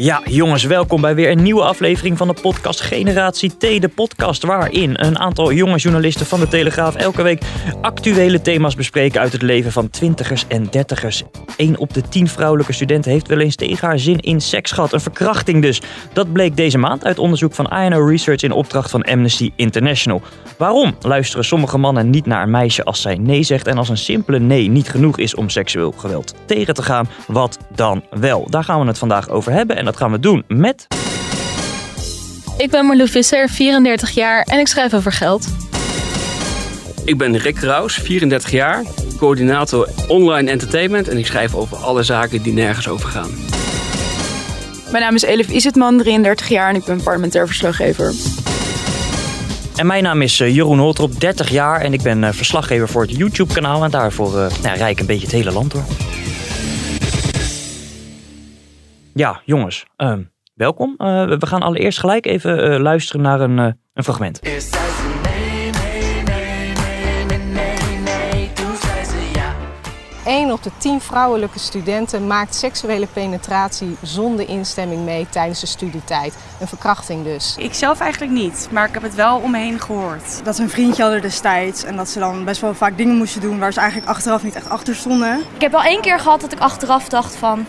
[0.00, 4.42] Ja, jongens, welkom bij weer een nieuwe aflevering van de podcast Generatie T, de podcast
[4.42, 7.42] waarin een aantal jonge journalisten van de Telegraaf elke week
[7.80, 11.22] actuele thema's bespreken uit het leven van twintigers en dertigers.
[11.56, 14.92] Eén op de tien vrouwelijke studenten heeft wel eens tegen haar zin in seks gehad,
[14.92, 15.82] een verkrachting dus.
[16.12, 20.22] Dat bleek deze maand uit onderzoek van INO Research in opdracht van Amnesty International.
[20.58, 23.98] Waarom luisteren sommige mannen niet naar een meisje als zij nee zegt en als een
[23.98, 27.08] simpele nee niet genoeg is om seksueel geweld tegen te gaan?
[27.26, 28.46] Wat dan wel?
[28.50, 30.86] Daar gaan we het vandaag over hebben en dat gaan we doen met...
[32.56, 35.48] Ik ben Marlou Visser, 34 jaar en ik schrijf over geld.
[37.04, 38.84] Ik ben Rick Raus, 34 jaar,
[39.18, 43.30] coördinator online entertainment en ik schrijf over alle zaken die nergens over gaan.
[44.90, 48.12] Mijn naam is Elif Izetman, 33 jaar en ik ben parlementair verslaggever.
[49.76, 53.02] En mijn naam is eh, Jeroen Holtrop, 30 jaar en ik ben eh, verslaggever voor
[53.02, 53.84] het YouTube-kanaal.
[53.84, 55.84] En daarvoor uh, nou, rij ik een beetje het hele land door.
[59.18, 60.12] Ja, jongens, uh,
[60.54, 60.94] welkom.
[60.98, 63.58] Uh, we gaan allereerst gelijk even uh, luisteren naar een,
[63.94, 64.42] een fragment.
[64.42, 69.54] Eerst zei ze nee, nee, nee, nee, nee, nee, nee, toen zei ze ja.
[70.24, 76.38] 1 op de 10 vrouwelijke studenten maakt seksuele penetratie zonder instemming mee tijdens de studietijd.
[76.60, 77.56] Een verkrachting dus.
[77.56, 80.44] Ik zelf eigenlijk niet, maar ik heb het wel om me heen gehoord.
[80.44, 83.40] Dat ze een vriendje hadden destijds en dat ze dan best wel vaak dingen moesten
[83.40, 85.38] doen waar ze eigenlijk achteraf niet echt achter stonden.
[85.54, 87.66] Ik heb wel één keer gehad dat ik achteraf dacht van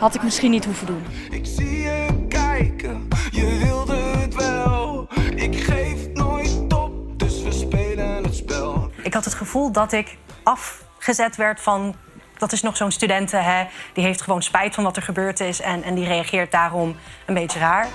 [0.00, 1.02] had ik misschien niet hoeven doen.
[1.30, 5.08] Ik zie je kijken, je wilde het wel.
[5.34, 8.90] Ik geef nooit op, dus we spelen het spel.
[9.02, 11.94] Ik had het gevoel dat ik afgezet werd van...
[12.38, 15.60] dat is nog zo'n studenten, hè, die heeft gewoon spijt van wat er gebeurd is...
[15.60, 16.96] en, en die reageert daarom
[17.26, 17.88] een beetje raar.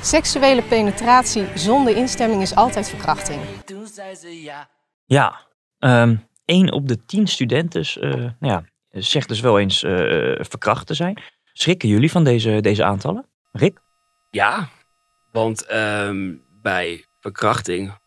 [0.00, 3.40] Seksuele penetratie zonder instemming is altijd verkrachting.
[3.64, 4.68] Toen zei ze ja.
[5.04, 5.40] Ja,
[5.78, 8.64] um, één op de tien studenten uh, nou ja,
[8.94, 9.90] zegt dus wel eens uh,
[10.38, 11.22] verkracht te zijn.
[11.52, 13.26] Schrikken jullie van deze, deze aantallen?
[13.52, 13.78] Rick?
[14.30, 14.68] Ja,
[15.30, 17.98] want um, bij verkrachting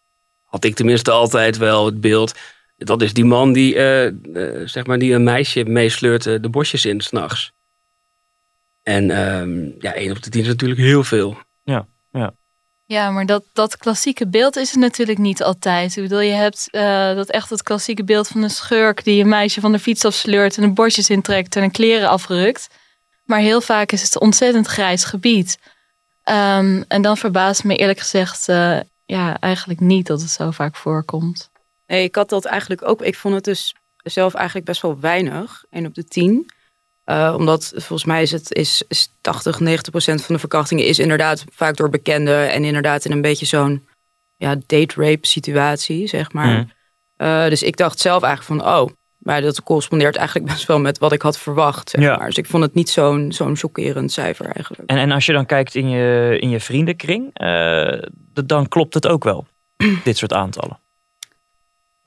[0.43, 2.39] had ik tenminste altijd wel het beeld.
[2.77, 6.85] Dat is die man die, uh, uh, zeg maar die een meisje meesleurt de bosjes
[6.85, 7.51] in s'nachts.
[8.83, 11.37] En um, ja, één op de tien is natuurlijk heel veel.
[11.63, 12.33] Ja, ja.
[12.87, 15.95] Ja, maar dat, dat klassieke beeld is het natuurlijk niet altijd.
[15.95, 19.29] Ik bedoel, je hebt uh, dat echt het klassieke beeld van een schurk die een
[19.29, 22.67] meisje van de fiets afsleurt en de bosjes intrekt en een kleren afrukt.
[23.23, 25.57] Maar heel vaak is het een ontzettend grijs gebied.
[26.23, 30.75] Um, en dan verbaast me eerlijk gezegd uh, ja, eigenlijk niet dat het zo vaak
[30.75, 31.49] voorkomt.
[31.87, 33.01] Nee, ik had dat eigenlijk ook.
[33.01, 35.63] Ik vond het dus zelf eigenlijk best wel weinig.
[35.69, 36.51] 1 op de 10.
[37.09, 40.99] Uh, omdat volgens mij is het is, is 80, 90 procent van de verkrachtingen is
[40.99, 42.51] inderdaad vaak door bekenden.
[42.51, 43.87] En inderdaad in een beetje zo'n
[44.35, 46.47] ja, date rape situatie, zeg maar.
[46.47, 46.71] Mm.
[47.17, 50.97] Uh, dus ik dacht zelf eigenlijk van, oh, maar dat correspondeert eigenlijk best wel met
[50.97, 51.89] wat ik had verwacht.
[51.89, 52.17] Zeg Ja.
[52.17, 52.27] maar.
[52.27, 54.89] Dus ik vond het niet zo'n zo'n chockerend cijfer eigenlijk.
[54.89, 58.01] En, en als je dan kijkt in je, in je vriendenkring, uh,
[58.45, 59.47] dan klopt het ook wel,
[60.03, 60.79] dit soort aantallen.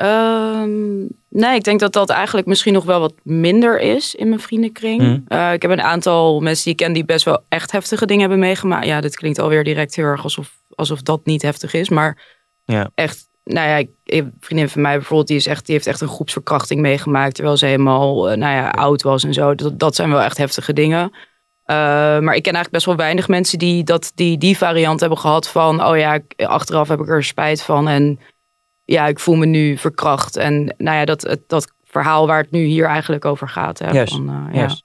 [0.02, 4.40] Um, nee, ik denk dat dat eigenlijk misschien nog wel wat minder is in mijn
[4.40, 5.00] vriendenkring.
[5.00, 5.24] Mm.
[5.28, 8.20] Uh, ik heb een aantal mensen die ik ken die best wel echt heftige dingen
[8.20, 8.86] hebben meegemaakt.
[8.86, 11.88] Ja, dit klinkt alweer direct heel erg alsof, alsof dat niet heftig is.
[11.88, 12.18] Maar
[12.64, 12.90] ja.
[12.94, 16.00] echt, nou ja, ik, een vriendin van mij bijvoorbeeld, die, is echt, die heeft echt
[16.00, 17.34] een groepsverkrachting meegemaakt.
[17.34, 19.54] Terwijl ze helemaal, uh, nou ja, oud was en zo.
[19.54, 21.10] Dat, dat zijn wel echt heftige dingen.
[21.10, 21.76] Uh,
[22.18, 25.48] maar ik ken eigenlijk best wel weinig mensen die dat, die, die variant hebben gehad
[25.48, 25.84] van...
[25.84, 28.18] oh ja, achteraf heb ik er spijt van en
[28.92, 30.36] ja, ik voel me nu verkracht.
[30.36, 33.78] En nou ja, dat, dat verhaal waar het nu hier eigenlijk over gaat.
[33.78, 34.10] Hè, yes.
[34.10, 34.72] van, uh, yes.
[34.72, 34.80] ja.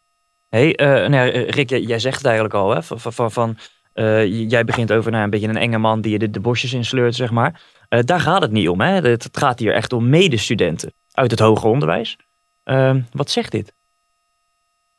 [0.50, 2.84] Hey, uh, nou ja, Rick, jij, jij, zegt het eigenlijk al, hè?
[2.84, 3.58] Van, van, van
[3.94, 6.74] uh, jij begint over nou, een beetje een enge man die je de, de bosjes
[6.74, 7.62] insleurt, zeg maar.
[7.90, 8.92] Uh, daar gaat het niet om, hè?
[8.92, 12.18] Het, het gaat hier echt om medestudenten uit het hoger onderwijs.
[12.66, 13.74] Uh, wat zegt dit?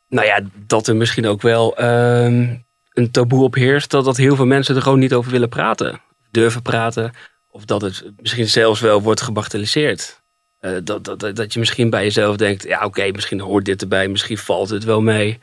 [0.09, 4.45] Nou ja, dat er misschien ook wel een taboe op heerst, dat, dat heel veel
[4.45, 6.01] mensen er gewoon niet over willen praten.
[6.31, 7.11] Durven praten.
[7.57, 10.21] Of dat het misschien zelfs wel wordt gebagatelliseerd.
[10.61, 14.07] Uh, dat, dat, dat je misschien bij jezelf denkt, ja oké, misschien hoort dit erbij,
[14.07, 15.39] misschien valt het wel mee.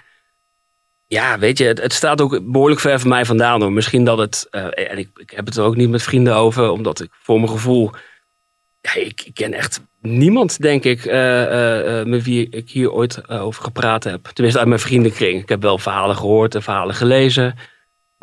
[1.06, 3.72] Ja, weet je, het, staat ook behoorlijk ver van mij vandaan hoor.
[3.72, 6.70] Misschien dat het, uh, en ik, ik, heb het er ook niet met vrienden over,
[6.70, 7.90] omdat ik voor mijn gevoel
[8.81, 12.93] Ja, ik, ik ken echt niemand, denk ik, eh, eh, eh, met wie ik hier
[12.93, 14.25] ooit eh, over gepraat heb.
[14.25, 15.43] Tenminste, uit mijn vriendenkring.
[15.43, 17.55] Ik heb wel verhalen gehoord en verhalen gelezen.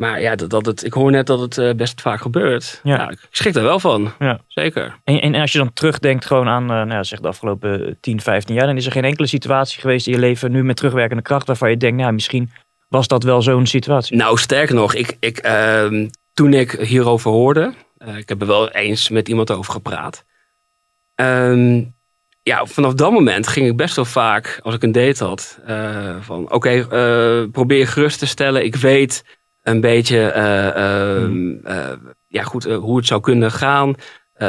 [0.02, 2.80] Maar ja, dat, dat het, ik hoor net dat het eh, best vaak gebeurt.
[2.82, 3.10] Ja.
[3.10, 4.12] Ik schrik daar wel van.
[4.18, 4.40] Ja.
[4.48, 4.96] Zeker.
[5.04, 8.20] En, en als je dan terugdenkt gewoon aan eh, nou ja, zeg de afgelopen 10,
[8.20, 11.22] 15 jaar, dan is er geen enkele situatie geweest in je leven nu met terugwerkende
[11.22, 12.50] kracht waarvan je denkt, nou misschien
[12.88, 14.16] was dat wel zo'n situatie.
[14.16, 18.70] Nou, sterker nog, ik, ik, ehm, toen ik hierover hoorde, eh, ik heb er wel
[18.70, 20.24] eens met iemand over gepraat.
[21.14, 21.82] Ehm,
[22.42, 26.16] ja, vanaf dat moment ging ik best wel vaak, als ik een date had, eh,
[26.20, 28.64] van oké, eh, probeer gerust te stellen.
[28.64, 29.24] Ik weet
[29.62, 31.92] een beetje eh, ehm, eh,
[32.26, 33.94] ja, goed, eh, hoe het zou kunnen gaan.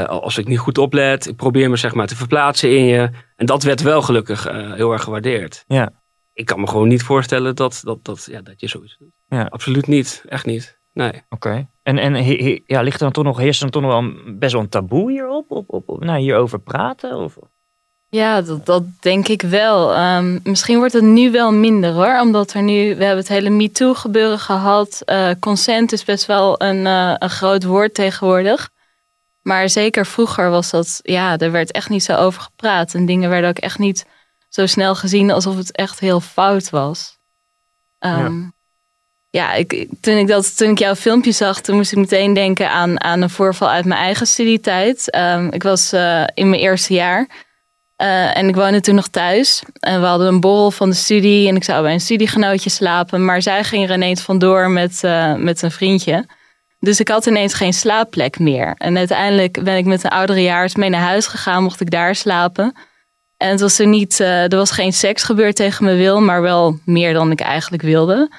[0.07, 3.09] Als ik niet goed oplet, ik probeer me zeg maar te verplaatsen in je.
[3.35, 5.63] En dat werd wel gelukkig heel erg gewaardeerd.
[5.67, 5.91] Ja.
[6.33, 9.11] Ik kan me gewoon niet voorstellen dat, dat, dat, ja, dat je zoiets doet.
[9.27, 9.43] Ja.
[9.43, 10.23] Absoluut niet.
[10.27, 10.79] Echt niet.
[10.93, 11.21] Nee.
[11.29, 11.67] Oké.
[11.83, 14.01] En, en he- he- ja, ligt er dan toch nog, heerst er dan toch nog
[14.01, 15.51] wel best wel een taboe hierop?
[15.51, 17.17] Op, op, op, nou, hierover praten?
[17.17, 17.37] Of?
[18.13, 19.93] Ja, dat, dat denk ik wel.
[19.93, 22.19] Ehm, misschien wordt het nu wel minder hoor.
[22.19, 25.01] Omdat er nu, we hebben het hele MeToo gebeuren gehad.
[25.05, 28.69] Eh, consent is best wel een, eh, een groot woord tegenwoordig.
[29.41, 32.93] Maar zeker vroeger was dat, ja, er werd echt niet zo over gepraat.
[32.93, 34.05] En dingen werden ook echt niet
[34.49, 37.17] zo snel gezien alsof het echt heel fout was.
[37.99, 38.43] Ehm,
[39.29, 42.33] ja, ik, ik- toen, ik dat, toen ik jouw filmpje zag, toen moest ik meteen
[42.33, 45.09] denken aan, aan een voorval uit mijn eigen studietijd.
[45.09, 47.27] Ehm, ik was eh, in mijn eerste jaar.
[48.03, 49.63] Eh, en ik woonde toen nog thuis.
[49.79, 51.47] En we hadden een borrel van de studie.
[51.47, 53.25] En ik zou bij een studiegenootje slapen.
[53.25, 56.25] Maar zij ging er ineens vandoor met, eh, met een vriendje.
[56.79, 58.73] Dus ik had ineens geen slaapplek meer.
[58.77, 61.63] En uiteindelijk ben ik met een ouderejaars mee naar huis gegaan.
[61.63, 62.75] Mocht ik daar slapen.
[63.37, 64.19] En het was er niet...
[64.19, 66.21] eh, er was geen seks gebeurd tegen mijn wil.
[66.21, 68.31] Maar wel meer dan ik eigenlijk wilde.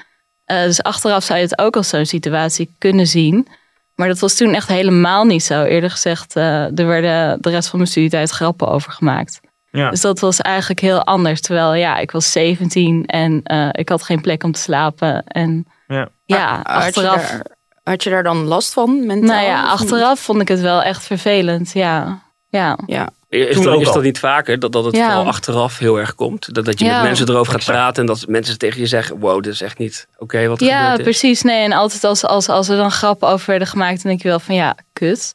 [0.44, 3.48] Dus achteraf zou je het ook als zo'n situatie kunnen zien.
[3.94, 5.62] Maar dat was toen echt helemaal niet zo.
[5.62, 9.40] Eerder gezegd, er werden de rest van mijn studietijd grappen over gemaakt.
[9.76, 9.90] Ja.
[9.90, 11.40] Dus dat was eigenlijk heel anders.
[11.40, 15.24] Terwijl ja, ik was 17 en eh, ik had geen plek om te slapen.
[15.26, 16.08] En Ja.
[16.24, 17.30] ja, had je achteraf.
[17.30, 17.42] daar-
[17.82, 19.28] Had je daar dan last van, mentaal?
[19.36, 21.72] Nou ja, achteraf vond ik het wel echt vervelend.
[21.72, 22.78] Ja, ja.
[22.86, 23.08] Ja.
[23.28, 23.94] Is, dat, ook is al.
[23.94, 25.04] dat niet vaker dat, dat het Ja.
[25.06, 26.54] vooral achteraf heel erg komt?
[26.54, 26.94] Dat, dat je Ja.
[26.94, 29.78] met mensen erover gaat praten en dat mensen tegen je zeggen: Wow, dit is echt
[29.78, 31.04] niet oké wat er Ja, gebeurd is.
[31.04, 31.42] precies.
[31.42, 34.28] Nee, en altijd als, als, als er dan grappen over werden gemaakt, dan denk je
[34.28, 35.34] wel van ja, kut.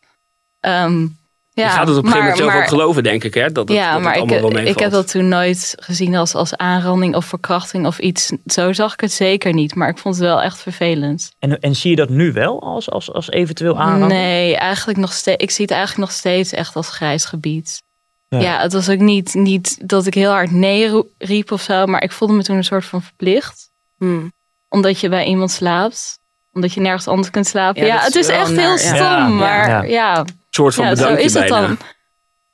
[0.60, 1.08] Ehm,
[1.54, 3.34] ja, je gaat het op een gegeven moment zelf maar- ook geloven, denk ik.
[3.34, 3.52] Hè?
[3.52, 6.16] Dat het, ja, dat het maar ik, allemaal wel ik heb dat toen nooit gezien
[6.16, 8.32] als, als aanranding of verkrachting of iets.
[8.46, 11.32] Zo zag ik het zeker niet, maar ik vond het wel echt vervelend.
[11.40, 14.22] En, en zie je dat nu wel als, als, als eventueel aanranding?
[14.22, 15.44] Nee, eigenlijk nog steeds.
[15.44, 17.82] Ik zie het eigenlijk nog steeds echt als grijs gebied.
[18.28, 18.40] Ja.
[18.40, 22.04] Ja, het was ook niet, niet dat ik heel hard nee riep of zo, maar
[22.04, 23.70] ik voelde me toen een soort van verplicht.
[23.98, 24.34] Hmm.
[24.70, 26.20] Omdat je bij iemand slaapt.
[26.54, 27.86] Omdat je nergens anders kunt slapen.
[27.86, 28.78] Ja, het is echt naar, heel ja.
[28.78, 30.26] stom, Ja, ja, maar ja.
[30.62, 31.78] Soort van ja, zo bedankje is het dan.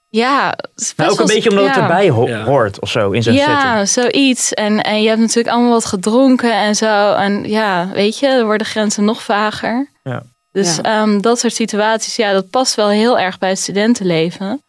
[0.10, 3.12] Ja, het is Maar best ook een beetje omdat het erbij ho- hoort of zo
[3.12, 3.58] in zo'n setting.
[3.60, 4.54] Ja, zoiets.
[4.54, 7.14] En, en je hebt natuurlijk allemaal wat gedronken en zo.
[7.14, 9.90] En ja, weet je, er worden grenzen nog vager.
[10.04, 10.24] Ja.
[10.52, 10.82] Dus Ja.
[10.82, 14.64] ehm, dat soort situaties, ja, dat past wel heel erg bij het studentenleven.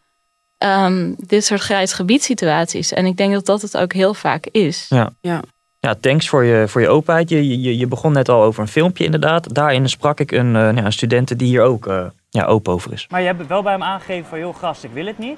[0.57, 2.93] Ehm, dit soort grijs gebiedssituaties.
[2.93, 4.85] En ik denk dat dat het ook heel vaak is.
[4.89, 5.09] Ja.
[5.21, 5.41] Ja.
[5.79, 7.29] Ja, thanks voor je, voor je openheid.
[7.29, 9.53] Je, je, je begon net al over een filmpje inderdaad.
[9.53, 12.91] Daarin sprak ik een, eh, ja, een studente die hier ook eh, ja, open over
[12.93, 13.07] is.
[13.09, 15.37] Maar je hebt wel bij hem aangegeven van, joh gast, ik wil het niet.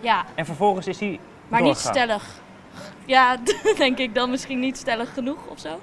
[0.00, 1.18] Ja, En vervolgens is hij
[1.48, 2.24] maar niet stellig.
[3.06, 3.36] Ja,
[3.76, 5.80] denk ik dan misschien niet stellig genoeg of zo.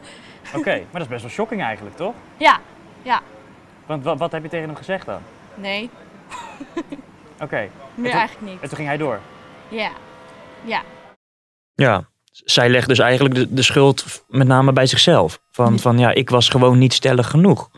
[0.56, 2.13] Oké, maar dat is best wel shocking eigenlijk, toch?
[2.38, 2.60] Ja,
[3.01, 3.22] ja,
[3.86, 5.20] Want wat, wat heb je tegen hem gezegd dan?
[5.56, 5.89] nee,
[7.41, 7.58] Oké.
[7.96, 8.62] Meer toen- eigenlijk niet.
[8.62, 9.20] En toen ging hij door.
[9.68, 9.89] Ja,
[10.63, 10.82] ja,
[11.75, 12.03] Ja,
[12.44, 15.39] zij legt dus eigenlijk de, de schuld met name bij zichzelf.
[15.51, 17.70] Van, van ja, ik was gewoon niet stellig genoeg.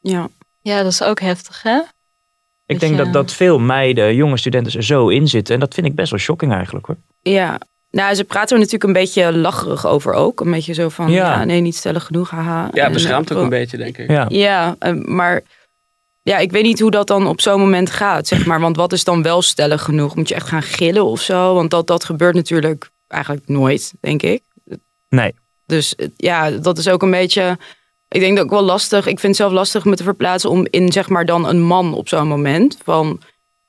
[0.00, 0.28] Ja.
[0.60, 1.76] Ja, dat is ook heftig, hè?
[1.78, 1.84] Ik
[2.66, 5.54] Dat denk je- dat, dat veel meiden, jonge studenten er zo in zitten.
[5.54, 6.96] En dat vind ik best wel shocking eigenlijk hoor.
[7.20, 7.58] Ja.
[7.90, 10.40] Nou, ze praten er natuurlijk een beetje lacherig over ook.
[10.40, 11.30] Een beetje zo van, Ja.
[11.38, 12.68] ja, nee, niet stellig genoeg, haha.
[12.72, 14.10] Ja, En, beschaamt ook eh, een beetje, denk ik.
[14.10, 15.42] Ja, Ja, eh, maar
[16.22, 18.60] ja, ik weet niet hoe dat dan op zo'n moment gaat, zeg maar.
[18.60, 20.16] Want wat is dan wel stellig genoeg?
[20.16, 21.54] Moet je echt gaan gillen of zo?
[21.54, 24.42] Want dat, dat gebeurt natuurlijk eigenlijk nooit, denk ik.
[25.08, 25.34] nee.
[25.66, 27.58] Dus eh, ja, dat is ook een beetje...
[28.08, 28.98] Ik denk dat ook wel lastig...
[28.98, 31.94] Ik vind het zelf lastig me te verplaatsen om in, zeg maar, dan een man
[31.94, 32.78] op zo'n moment.
[32.84, 33.20] Van,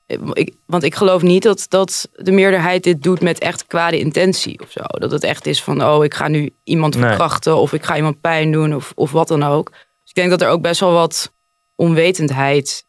[0.06, 4.00] eh, ik, want ik geloof niet dat, dat de meerderheid dit doet met echt kwade
[4.00, 4.82] intentie of zo.
[4.88, 7.04] Dat het echt is van, oh, ik ga nu iemand Nee.
[7.08, 7.58] verkrachten...
[7.58, 9.70] of ik ga iemand pijn doen of, of wat dan ook.
[9.70, 11.32] Dus ik denk dat er ook best wel wat
[11.76, 12.86] onwetendheid...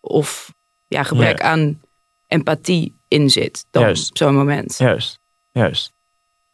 [0.00, 0.52] of
[0.88, 1.80] ja, gebrek aan
[2.26, 4.10] empathie in zit dan Juist.
[4.10, 4.78] op zo'n moment.
[4.78, 5.18] Juist,
[5.52, 5.92] juist.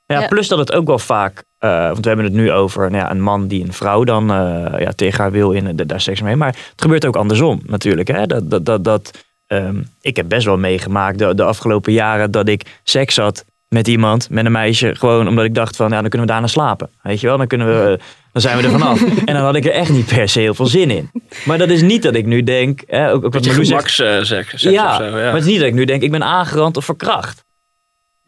[0.06, 0.26] Ja, Ja.
[0.26, 3.10] plus dat het ook wel vaak, eh, want we hebben het nu over nou ja,
[3.10, 6.20] een man die een vrouw dan eh, ja, tegen haar wil in de, daar seks
[6.20, 6.36] mee.
[6.36, 8.08] Maar het gebeurt ook andersom natuurlijk.
[8.08, 8.26] Hè?
[8.26, 9.10] Dat, dat, dat, dat
[9.46, 13.88] ehm, ik heb best wel meegemaakt de, de afgelopen jaren dat ik seks had met
[13.88, 14.94] iemand, met een meisje.
[14.94, 16.90] Gewoon omdat ik dacht van, ja, dan kunnen we daarna slapen.
[17.02, 17.98] Weet je wel, dan, kunnen we,
[18.32, 19.02] dan zijn we er vanaf.
[19.24, 21.10] en dan had ik er echt niet per se heel veel zin in.
[21.44, 22.82] Maar dat is niet dat ik nu denk...
[22.86, 23.90] Hè, ook, ook wat Marloes zegt,
[24.26, 25.04] seks ja, of zo.
[25.04, 25.10] Ja.
[25.10, 27.44] maar het is niet dat ik nu denk, ik ben aangerand of verkracht.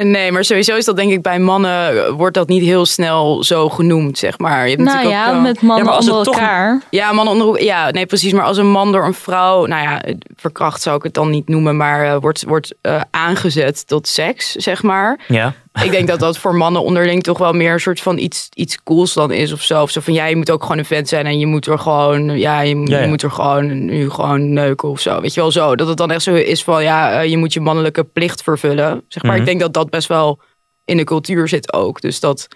[0.02, 3.45] Nee, maar sowieso is dat denk ik bij mannen eh, wordt dat niet heel snel
[3.45, 4.62] zo genoemd, zeg maar.
[4.69, 6.81] Je hebt Nou natuurlijk ja, ook, wel- met mannen maar als het onder toch- elkaar.
[6.90, 8.33] Ja, mannen onder Ja, nee, precies.
[8.33, 10.02] Maar als een man door een vrouw, nou ja,
[10.37, 14.52] verkracht zou ik het dan niet noemen, maar eh, wordt, wordt eh, aangezet tot seks,
[14.52, 15.21] zeg maar.
[15.28, 15.52] Ja.
[15.85, 18.82] Ik denk dat dat voor mannen onderling toch wel meer een soort van iets, iets
[18.82, 19.82] cools dan is of zo.
[19.82, 21.78] Of zo van, ja, je moet ook gewoon een vent zijn en je moet er
[21.78, 23.02] gewoon, ja, je, moet- Ja, ja.
[23.02, 25.20] je moet er gewoon nu gewoon neuken of zo.
[25.20, 25.76] Weet je wel zo.
[25.76, 29.04] Dat het dan echt zo is van, ja, eh, je moet je mannelijke plicht vervullen.
[29.08, 29.40] Zeg maar, Mhm.
[29.40, 30.40] ik denk dat dat best wel
[30.85, 32.00] in de cultuur zit ook.
[32.00, 32.49] Dus dat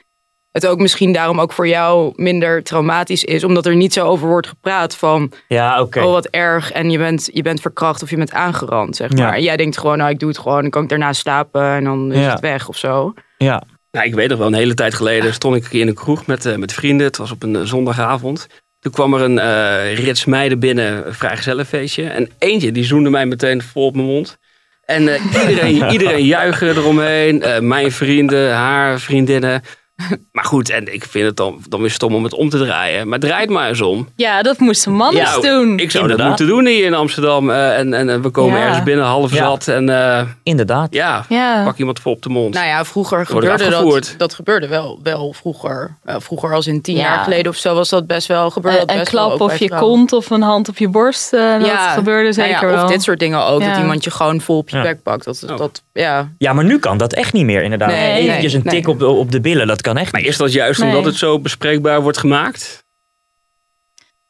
[0.52, 3.44] het ook misschien daarom ook voor jou minder traumatisch is.
[3.44, 5.32] Omdat er niet zo over wordt gepraat van...
[5.48, 6.00] Ja, oké.
[6.00, 6.72] Oh, wat erg.
[6.72, 9.24] En je bent, je bent verkracht of je bent aangerand, zeg Ja.
[9.24, 9.34] maar.
[9.34, 10.60] En jij denkt gewoon, nou, ik doe het gewoon.
[10.60, 12.30] Dan kan ik daarna slapen en dan is Ja.
[12.30, 13.14] het weg of zo.
[13.38, 13.62] Ja.
[13.90, 16.46] Nou, ik weet nog wel, een hele tijd geleden stond ik in een kroeg met,
[16.46, 17.06] eh, met vrienden.
[17.06, 18.46] Het was op een eh, zondagavond.
[18.80, 22.08] Toen kwam er een eh rits meiden binnen, een vrijgezellenfeestje.
[22.08, 24.38] En eentje, die zoende mij meteen vol op mijn mond.
[24.84, 27.42] En eh, iedereen, iedereen juichen eromheen.
[27.42, 29.62] Eh, mijn vrienden, haar vriendinnen.
[30.32, 33.08] Maar goed, en ik vind het dan, dan weer stom om het om te draaien.
[33.08, 34.08] Maar draait maar eens om.
[34.16, 35.78] Ja, dat moesten mannen Ja, doen.
[35.78, 36.16] Ik zou Inderdaad.
[36.18, 37.50] dat moeten doen hier in Amsterdam.
[37.50, 38.64] eh, en, en, en we komen Ja.
[38.66, 39.36] ergens binnen, half Ja.
[39.36, 39.68] zat.
[39.68, 40.94] En eh, Inderdaad.
[40.94, 41.64] ja, Ja.
[41.64, 42.54] pak iemand vol op de mond.
[42.54, 44.14] Nou ja, vroeger gebeurde dat.
[44.18, 45.96] Dat gebeurde wel, wel vroeger.
[46.04, 47.02] Eh, vroeger als in tien Ja.
[47.02, 48.78] jaar geleden of zo was dat best wel gebeurde.
[48.78, 49.90] dat een best wel klap bij je vrouwen.
[49.90, 51.32] kont of een hand op je borst.
[51.32, 52.84] eh, dat gebeurde nou ja, zeker wel.
[52.84, 53.60] Of dit soort dingen ook.
[53.62, 53.68] Ja.
[53.68, 54.82] Dat iemand je gewoon vol op je Ja.
[54.82, 55.24] bek pakt.
[55.24, 56.32] Dat, dat, ja.
[56.38, 57.88] Ja, maar nu kan dat echt niet meer inderdaad.
[57.90, 58.94] Nee, Eventjes nee, een tik nee.
[58.94, 60.30] op, de, op de billen, dat kan echt Maar niet.
[60.30, 60.88] is dat juist Nee.
[60.88, 62.84] omdat het zo bespreekbaar wordt gemaakt?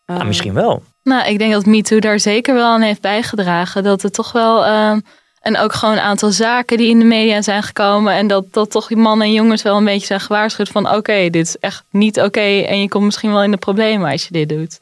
[0.06, 0.82] Ja, misschien wel.
[1.02, 3.82] Nou, ik denk dat MeToo daar zeker wel aan heeft bijgedragen.
[3.82, 4.64] Dat het toch wel.
[4.64, 5.00] ehm,
[5.40, 8.12] en ook gewoon een aantal zaken die in de media zijn gekomen.
[8.12, 11.30] En dat, dat toch die mannen en jongens wel een beetje zijn gewaarschuwd van oké,
[11.30, 12.40] dit is echt niet oké.
[12.40, 14.78] en je komt misschien wel in de problemen als je dit doet.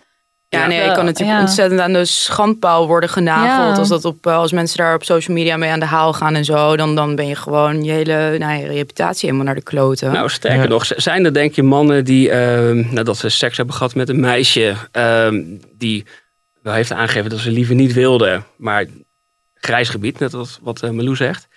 [0.58, 1.44] Ja, nee, je kan natuurlijk ja.
[1.44, 3.72] ontzettend aan de schandpaal worden genageld.
[3.74, 3.78] Ja.
[3.78, 6.34] Als, dat op, eh, als mensen daar op social media mee aan de haal gaan
[6.34, 9.62] en zo, dan, dan ben je gewoon je hele nou, je reputatie helemaal naar de
[9.62, 10.12] kloten.
[10.12, 10.68] Nou, sterker Ja.
[10.68, 14.20] nog, zijn er denk je mannen die, ehm, nadat ze seks hebben gehad met een
[14.20, 15.42] meisje, ehm,
[15.72, 16.04] die
[16.62, 18.84] wel heeft aangegeven dat ze liever niet wilde, maar
[19.54, 21.48] grijs gebied, net als wat uh, Malou zegt.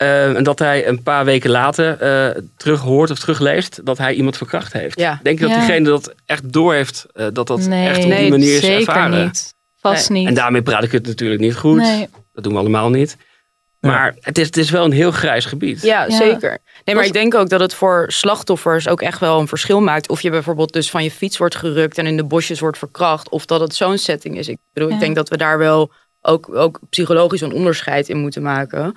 [0.00, 4.14] Ehm, en dat hij een paar weken later eh terug hoort of terugleest dat hij
[4.14, 4.98] iemand verkracht heeft.
[5.00, 5.20] Ja.
[5.22, 5.60] Denk je dat Ja.
[5.60, 8.60] diegene dat echt door heeft, eh, dat dat nee, echt op nee, die manier is
[8.60, 9.24] zeker ervaren?
[9.24, 9.54] niet.
[9.80, 10.18] Vast Nee.
[10.18, 10.28] niet.
[10.28, 11.76] En daarmee praat ik het natuurlijk niet goed.
[11.76, 12.08] Nee.
[12.32, 13.16] Dat doen we allemaal niet.
[13.80, 15.82] Maar het, is, het is wel een heel grijs gebied.
[15.82, 16.16] Ja, Ja.
[16.16, 16.50] zeker.
[16.50, 19.80] Nee, maar Was- ik denk ook dat het voor slachtoffers ook echt wel een verschil
[19.80, 20.08] maakt.
[20.08, 23.28] Of je bijvoorbeeld dus van je fiets wordt gerukt en in de bosjes wordt verkracht.
[23.28, 24.48] Of dat het zo'n setting is.
[24.48, 24.94] Ik bedoel, Ja.
[24.94, 28.96] ik denk dat we daar wel ook, ook psychologisch een onderscheid in moeten maken.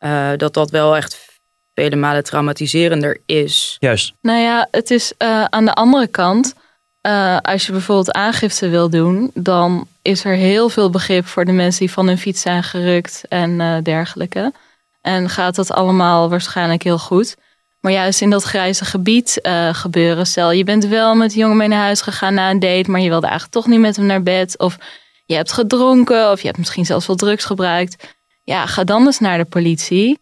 [0.00, 1.40] Eh, dat dat wel echt
[1.74, 3.76] vele malen traumatiserender is.
[3.78, 4.12] Juist.
[4.20, 6.54] Nou ja, het is eh, aan de andere kant,
[7.00, 11.52] eh, als je bijvoorbeeld aangifte wil doen, dan is er heel veel begrip voor de
[11.52, 14.52] mensen die van hun fiets zijn gerukt en eh, dergelijke.
[15.00, 17.36] En gaat dat allemaal waarschijnlijk heel goed.
[17.80, 20.26] Maar juist in dat grijze gebied eh, gebeuren.
[20.26, 23.00] Stel, je bent wel met de jongen mee naar huis gegaan na een date, maar
[23.00, 24.58] je wilde eigenlijk toch niet met hem naar bed.
[24.58, 24.78] Of
[25.26, 28.14] je hebt gedronken, of je hebt misschien zelfs wel drugs gebruikt.
[28.50, 30.18] Ja, ga dan eens naar de politie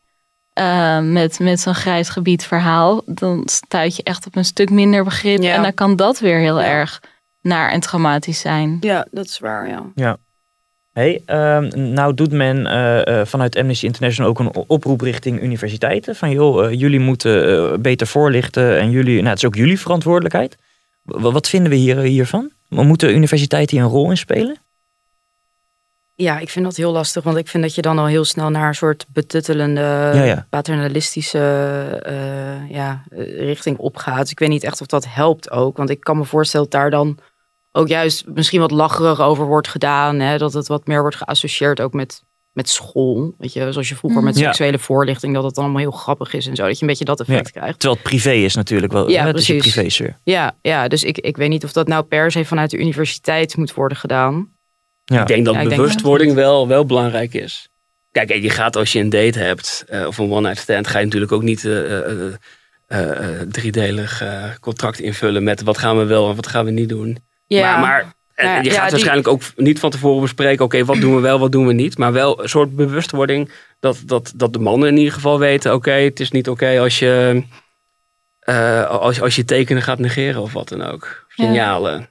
[0.53, 5.05] eh, met, met zo'n grijs gebied verhaal, dan stuit je echt op een stuk minder
[5.05, 5.43] begrip.
[5.43, 5.55] Ja.
[5.55, 6.67] En dan kan dat weer heel Ja.
[6.67, 7.03] erg
[7.41, 8.77] naar en traumatisch zijn.
[8.81, 10.17] Ja, dat is waar, ja.
[10.93, 16.17] Hey, ehm, nou doet men eh, eh, vanuit Amnesty International ook een oproep richting universiteiten.
[16.17, 20.57] Van joh, jullie moeten beter voorlichten en jullie, nou, het is ook jullie verantwoordelijkheid.
[21.03, 22.51] W- wat vinden we hier, hiervan?
[22.69, 24.57] Moeten universiteiten hier een rol in spelen?
[26.21, 28.51] Ja, ik vind dat heel lastig, want ik vind dat je dan al heel snel
[28.51, 29.81] naar een soort betuttelende,
[30.15, 30.47] Ja, ja.
[30.51, 31.39] paternalistische
[32.03, 34.21] eh, ja, eh, richting opgaat.
[34.21, 36.81] Dus ik weet niet echt of dat helpt ook, want ik kan me voorstellen dat
[36.81, 37.19] daar dan
[37.73, 40.21] ook juist misschien wat lacherig over wordt gedaan.
[40.21, 40.39] Hè?
[40.39, 42.23] Dat het wat meer wordt geassocieerd ook met,
[42.53, 43.35] met school.
[43.39, 44.39] Weet je, zoals je vroeger met.
[44.39, 44.45] Ja.
[44.45, 46.67] seksuele voorlichting, dat het dan allemaal heel grappig is en zo.
[46.67, 47.61] Dat je een beetje dat effect Ja.
[47.61, 47.79] krijgt.
[47.79, 49.11] Terwijl het privé is natuurlijk wel.
[49.11, 50.19] Ja, hè, is privésfeer.
[50.25, 53.57] Ja, ja, dus ik, ik weet niet of dat nou per se vanuit de universiteit
[53.57, 54.49] moet worden gedaan.
[55.15, 55.21] Ja.
[55.21, 57.69] Ik denk dat Ja, ik denk bewustwording wel, wel belangrijk is.
[58.13, 61.05] Kijk, je gaat als je een date hebt eh, of een one-night stand, ga je
[61.05, 62.33] natuurlijk ook niet eh, eh, eh,
[62.87, 64.23] eh, eh, driedelig
[64.61, 67.19] contract invullen met wat gaan we wel en wat gaan we niet doen.
[67.47, 67.71] Ja.
[67.71, 70.85] Maar, maar en Ja, je ja, gaat die- waarschijnlijk ook niet van tevoren bespreken, oké,
[70.85, 71.99] wat doen we wel, wat doen we niet.
[71.99, 73.51] Maar wel een soort bewustwording
[73.81, 76.99] dat, dat, dat de mannen in ieder geval weten, oké, het is niet oké als
[76.99, 77.43] je
[78.41, 81.27] eh, als, als je tekenen gaat negeren of wat dan ook.
[81.29, 82.09] Signalen.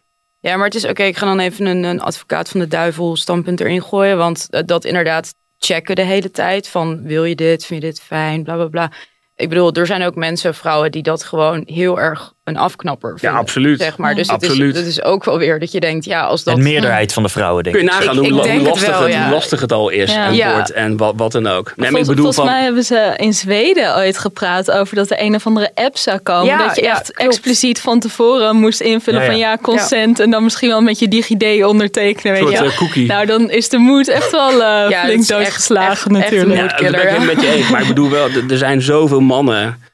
[0.48, 1.04] Ja, maar het is oké.
[1.04, 4.18] ik ga dan even een, een advocaat van de duivel standpunt erin gooien.
[4.18, 6.68] Want eh, dat inderdaad, checken de hele tijd.
[6.68, 8.92] Van wil je dit, vind je dit fijn, bla bla bla.
[9.36, 13.40] Ik bedoel, er zijn ook mensen, vrouwen, die dat gewoon heel erg een afknapper vinden.
[13.40, 13.82] absoluut.
[13.82, 14.16] Zeg maar.
[14.16, 14.76] Dus het is, Absoluut.
[14.76, 16.58] dat is ook wel weer dat je denkt, ja, als dat...
[16.58, 17.92] Een meerderheid van de vrouwen, denk Kun ik.
[17.92, 19.24] je nagaan Ik- hoe, ik het lastig, wel, het, ja.
[19.24, 20.26] hoe lastig het al is Ja.
[20.26, 20.54] en Ja.
[20.54, 21.66] wordt en wat, wat dan ook.
[21.66, 25.12] Nee, ik Volgens, bedoel volgens van, mij hebben ze in Zweden ooit gepraat over dat
[25.12, 26.46] er een of andere app zou komen.
[26.46, 27.30] Ja, dat je ja, echt klopt.
[27.32, 29.32] expliciet van tevoren moest invullen Ja, ja.
[29.32, 30.20] van ja, consent.
[30.20, 32.38] En dan misschien wel met je DigiD ondertekenen.
[32.38, 32.72] een Weet soort je.
[32.74, 33.08] eh, cookie.
[33.08, 36.62] Nou, dan is de moed echt wel eh, Ja, flink echt- doodgeslagen echt- echt natuurlijk.
[36.62, 36.72] moed.
[36.72, 37.24] Ja, dat ben ik ja.
[37.26, 37.70] met je eens.
[37.70, 39.86] Maar ik bedoel wel, er zijn zoveel mannen.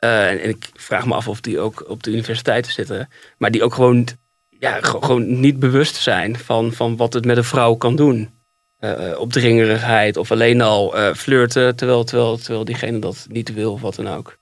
[0.00, 3.08] Eh, en, en ik vraag me af of die ook op de universiteiten zitten.
[3.38, 4.06] Maar die ook gewoon,
[4.58, 8.30] ja, ge- gewoon niet bewust zijn van, van wat het met een vrouw kan doen.
[8.78, 11.76] Eh, eh, opdringerigheid of alleen al eh, flirten.
[11.76, 14.38] Terwijl, terwijl, terwijl diegene dat niet wil of wat dan ook.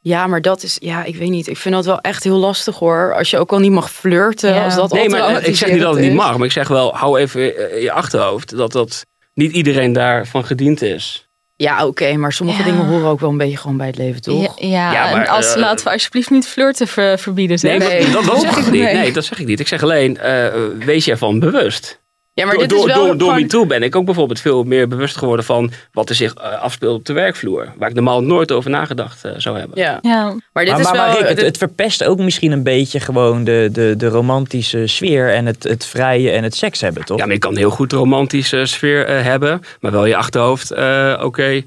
[0.00, 1.46] Ja, maar dat is, ja, ik weet niet.
[1.48, 3.14] Ik vind dat wel echt heel lastig hoor.
[3.14, 4.64] Als je ook al niet mag flirten, Ja.
[4.64, 6.36] als dat Nee, maar ik zeg niet dat het niet mag.
[6.36, 10.82] Maar ik zeg wel, hou even in je achterhoofd dat, dat niet iedereen daarvan gediend
[10.82, 11.28] is.
[11.62, 12.64] Ja, oké, maar sommige Ja.
[12.64, 14.60] dingen horen ook wel een beetje gewoon bij het leven, toch?
[14.60, 17.58] Ja, ja, Ja, maar, en als, eh, laten we alsjeblieft niet flirten ver- verbieden.
[17.58, 17.78] Zeg.
[17.78, 18.82] Nee, dat, dat dat zeg ik niet.
[18.82, 19.60] Nee, dat zeg ik niet.
[19.60, 20.46] Ik zeg alleen, eh,
[20.78, 22.00] wees je ervan bewust.
[22.34, 24.64] Ja, maar door dit is wel door, door gewoon- MeToo ben ik ook bijvoorbeeld veel
[24.64, 27.72] meer bewust geworden van wat er zich eh, afspeelt op de werkvloer.
[27.78, 29.78] Waar ik normaal nooit over nagedacht eh, zou hebben.
[29.78, 30.24] Ja, Ja.
[30.52, 31.06] maar dit maar, is maar, wel...
[31.06, 34.86] maar Rick, het, dit- het verpest ook misschien een beetje gewoon de, de, de romantische
[34.86, 37.18] sfeer en het, het vrije en het seks hebben, toch?
[37.18, 39.60] Ja, maar je kan heel goed romantische sfeer eh, hebben.
[39.80, 41.62] Maar wel je achterhoofd, eh, oké,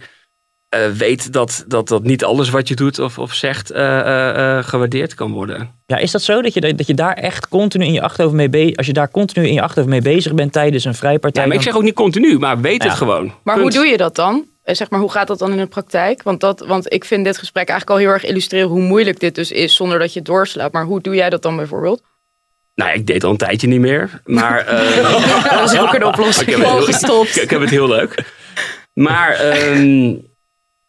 [0.83, 4.57] eh, weet dat, dat, dat niet alles wat je doet of, of zegt eh, eh,
[4.57, 5.69] eh, gewaardeerd kan worden.
[5.85, 8.49] Ja, is dat zo dat je, dat je daar echt continu in je achterhoofd mee
[8.49, 11.41] bezig, als je daar continu in je achterhoofd mee bezig bent tijdens een vrijpartij?
[11.41, 12.89] Ja, maar ik zeg ook niet continu, maar weet Ja.
[12.89, 13.33] het gewoon.
[13.43, 13.73] Maar Punt.
[13.73, 14.45] hoe doe je dat dan?
[14.63, 16.23] Eh, Zeg maar, hoe gaat dat dan in de praktijk?
[16.23, 19.35] Want, dat, want ik vind dit gesprek eigenlijk al heel erg illustreren hoe moeilijk dit
[19.35, 20.71] dus is zonder dat je het doorslaat.
[20.73, 22.01] Maar hoe doe jij dat dan bijvoorbeeld?
[22.75, 24.21] Nou, ik deed al een tijdje niet meer.
[24.25, 26.49] Maar, eh, Dat is ook een oplossing.
[26.49, 27.35] Ik heb, het heel, gestopt.
[27.35, 28.23] ik, ik heb het heel leuk.
[28.93, 30.13] Maar ehm,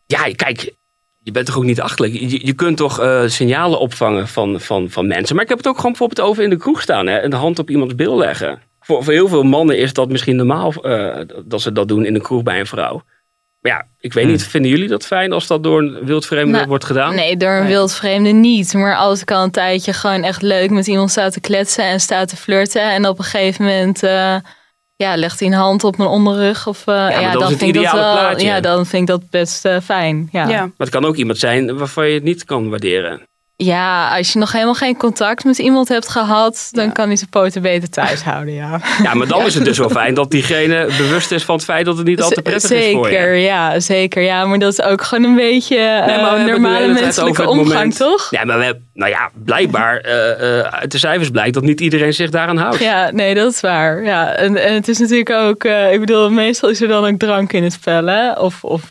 [0.07, 0.75] ja, kijk,
[1.19, 2.15] je bent toch ook niet achterlijk.
[2.15, 5.35] Je, je kunt toch eh, signalen opvangen van, van, van mensen.
[5.35, 7.07] Maar ik heb het ook gewoon bijvoorbeeld over in de kroeg staan.
[7.07, 8.63] Hè, en de hand op iemands bil leggen.
[8.81, 12.15] Voor, voor heel veel mannen is dat misschien normaal eh, dat ze dat doen in
[12.15, 13.03] een kroeg bij een vrouw.
[13.61, 16.67] Maar ja, ik weet niet, vinden jullie dat fijn als dat door een wildvreemde Nou,
[16.67, 17.15] wordt gedaan?
[17.15, 18.75] Nee, door een wildvreemde niet.
[18.75, 22.01] Maar als ik al een tijdje gewoon echt leuk met iemand sta te kletsen en
[22.01, 22.83] sta te flirten.
[22.83, 24.37] En op een gegeven moment eh,
[24.97, 26.67] ja, legt hij een hand op mijn onderrug.
[26.67, 28.47] Of, eh, ja, dan het vind ik dat ideale wel, plaatje.
[28.47, 30.29] Ja, dan vind ik dat best eh, fijn.
[30.33, 30.43] Ja.
[30.43, 30.51] Ja.
[30.51, 30.61] Ja.
[30.61, 33.23] Maar het kan ook iemand zijn waarvan je het niet kan waarderen.
[34.17, 37.63] Als je nog helemaal geen contact met iemand hebt gehad, dan kan hij zijn poten
[37.63, 38.55] beter thuis houden.
[38.55, 38.81] Ja.
[39.03, 41.85] Ja, maar dan is het dus wel fijn dat diegene bewust is van het feit
[41.85, 43.15] dat het niet al te prettig is voor je.
[43.17, 44.23] Zeker, ja, zeker.
[44.23, 47.69] Ja, maar dat is ook gewoon een beetje eh, Nee, maar de normale menselijke omgang,
[47.69, 48.31] moment- toch?
[48.31, 51.81] Ja, maar we hebben, nou ja, blijkbaar eh, eh, uit de cijfers blijkt dat niet
[51.81, 52.79] iedereen zich daaraan houdt.
[52.79, 54.05] Ja, nee, dat is waar.
[54.05, 57.19] Ja, en, en het is natuurlijk ook, eh, ik bedoel, meestal is er dan ook
[57.19, 58.33] drank in het spel, hè?
[58.33, 58.83] Of, of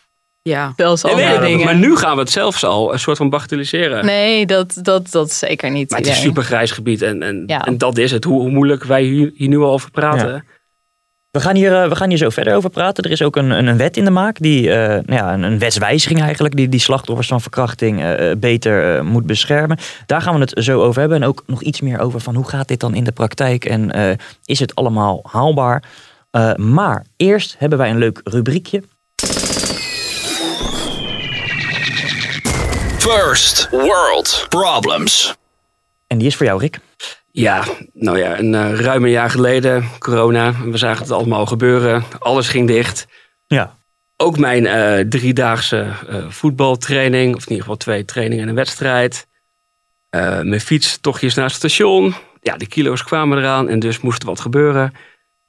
[0.49, 0.73] Ja.
[0.75, 4.05] zelfs Nee, maar nu gaan we het zelfs al een soort van bagatelliseren.
[4.05, 5.89] Nee, dat, dat, dat is zeker niet.
[5.89, 6.29] maar het is een idee.
[6.33, 7.65] super grijs gebied en, en, Ja.
[7.65, 8.23] en dat is het.
[8.23, 10.27] Hoe, hoe moeilijk wij hier, hier nu al over praten.
[10.31, 10.43] Ja.
[11.31, 13.03] We gaan, hier, eh, we gaan hier zo verder over praten.
[13.03, 15.43] Er is ook een, een, een wet in de maak, die, eh, nou ja, een,
[15.43, 19.77] een wetswijziging eigenlijk, die die slachtoffers van verkrachting eh, eh, beter eh, moet beschermen.
[20.05, 21.21] Daar gaan we het zo over hebben.
[21.21, 23.91] En ook nog iets meer over van hoe gaat dit dan in de praktijk en
[23.91, 24.09] eh,
[24.45, 25.83] is het allemaal haalbaar?
[26.31, 28.83] Eh, maar eerst hebben wij een leuk rubriekje.
[33.09, 35.35] First World Problems.
[36.07, 36.79] En die is voor jou, Rick.
[37.31, 37.63] Ja,
[37.93, 40.53] nou ja, een uh, ruim een jaar geleden, corona.
[40.63, 42.03] We zagen het allemaal gebeuren.
[42.19, 43.07] Alles ging dicht.
[43.47, 43.75] Ja.
[44.17, 49.27] Ook mijn uh, driedaagse uh, voetbaltraining, of in ieder geval twee trainingen en een wedstrijd.
[50.15, 52.13] Uh, mijn fietstochtjes naar het station.
[52.41, 54.93] Ja, de kilo's kwamen eraan en dus moest er wat gebeuren.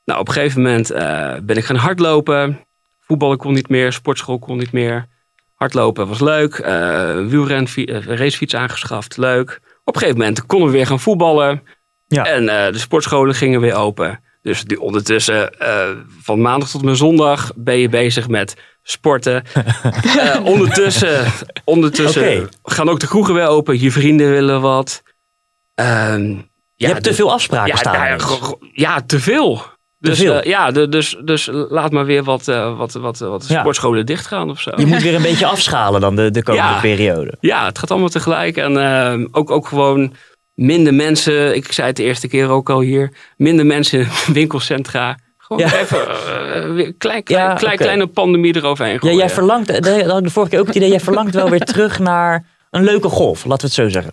[0.05, 2.61] Nou, op een gegeven moment uh, ben ik gaan hardlopen.
[3.01, 5.15] Voetballen kon niet meer, sportschool kon niet meer.
[5.57, 6.59] Hardlopen was leuk.
[6.59, 7.67] Uh, wielren,
[8.07, 9.61] racefiets aangeschaft, leuk.
[9.85, 11.63] Op een gegeven moment konden we weer gaan voetballen.
[12.07, 12.25] Ja.
[12.25, 14.21] En uh, de sportscholen gingen weer open.
[14.43, 15.89] Dus die ondertussen, uh,
[16.23, 19.45] van maandag tot en met zondag, ben je bezig met sporten.
[20.05, 21.33] uh, ondertussen
[21.65, 22.47] ondertussen okay.
[22.63, 23.81] gaan ook de kroegen weer open.
[23.81, 25.03] Je vrienden willen wat.
[25.75, 26.43] Ehm, ja,
[26.75, 27.95] je hebt te veel afspraken ja, staan.
[27.95, 28.19] Ja,
[28.73, 29.63] ja, te veel.
[30.09, 30.23] Dus.
[30.23, 33.61] Uh, ja, dus, dus laat maar weer wat, uh, wat, wat, wat Ja.
[33.61, 34.71] sportscholen dichtgaan of zo.
[34.77, 36.81] Je moet weer een beetje afschalen dan de, de komende Ja.
[36.81, 37.35] periode.
[37.41, 38.57] Ja, het gaat allemaal tegelijk.
[38.57, 40.13] En uh, ook, ook gewoon
[40.55, 41.55] minder mensen.
[41.57, 43.13] Ik zei het de eerste keer ook al hier.
[43.37, 45.19] Minder mensen in winkelcentra.
[45.39, 45.79] Gewoon Ja.
[45.79, 49.17] even uh, klein, klein, Ja, kleine pandemie eroverheen Ja, gooien.
[49.17, 51.61] jij verlangt, dat had ik de vorige keer ook het idee, jij verlangt wel weer
[51.65, 54.13] terug naar een leuke golf, laten we het zo zeggen.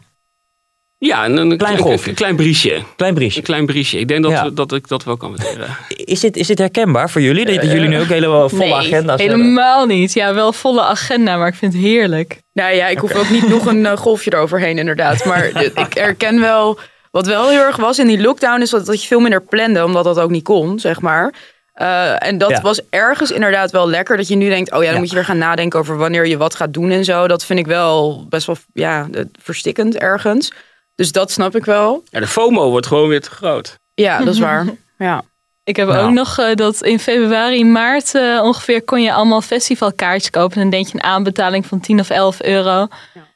[1.06, 2.10] Ja, een, een Klein golfje.
[2.10, 2.82] Een klein briesje.
[2.96, 3.38] Klein briesje.
[3.38, 4.00] Een klein briesje.
[4.00, 4.44] Ik denk dat, Ja.
[4.44, 5.68] we- dat ik dat wel kan waarderen.
[5.88, 7.46] Is dit, is dit herkenbaar voor jullie?
[7.46, 9.40] Dat jullie nu ook hele volle nee, agenda's hebben?
[9.40, 10.14] helemaal niet.
[10.14, 12.42] Ja, wel volle agenda, maar ik vind het heerlijk.
[12.54, 15.26] Nou ja, ik hoef ook niet nog een eh, golfje eroverheen inderdaad.
[15.26, 15.46] Maar
[15.88, 16.80] ik herken wel,
[17.12, 19.84] wat wel heel erg was in die lockdown, is dat, dat je veel minder plande,
[19.86, 21.34] omdat dat ook niet kon, zeg maar.
[21.74, 22.62] Eh, en dat Ja.
[22.62, 24.18] was ergens inderdaad wel lekker.
[24.18, 26.38] Dat je nu denkt, oh ja, dan moet je weer gaan nadenken over wanneer je
[26.38, 27.28] wat gaat doen en zo.
[27.28, 30.52] Dat vind ik wel best wel ja, eh, verstikkend ergens.
[30.96, 32.04] Dus dat snap ik wel.
[32.10, 33.76] Ja, de FOMO wordt gewoon weer te groot.
[33.94, 34.66] Ja, dat is waar.
[34.98, 35.24] Ja.
[35.64, 36.06] Ik heb Nou.
[36.08, 40.56] ook nog eh, dat in februari, maart eh, ongeveer kon je allemaal festivalkaartjes kopen.
[40.56, 42.88] En dan denk je een aanbetaling van 10 of 11 euro.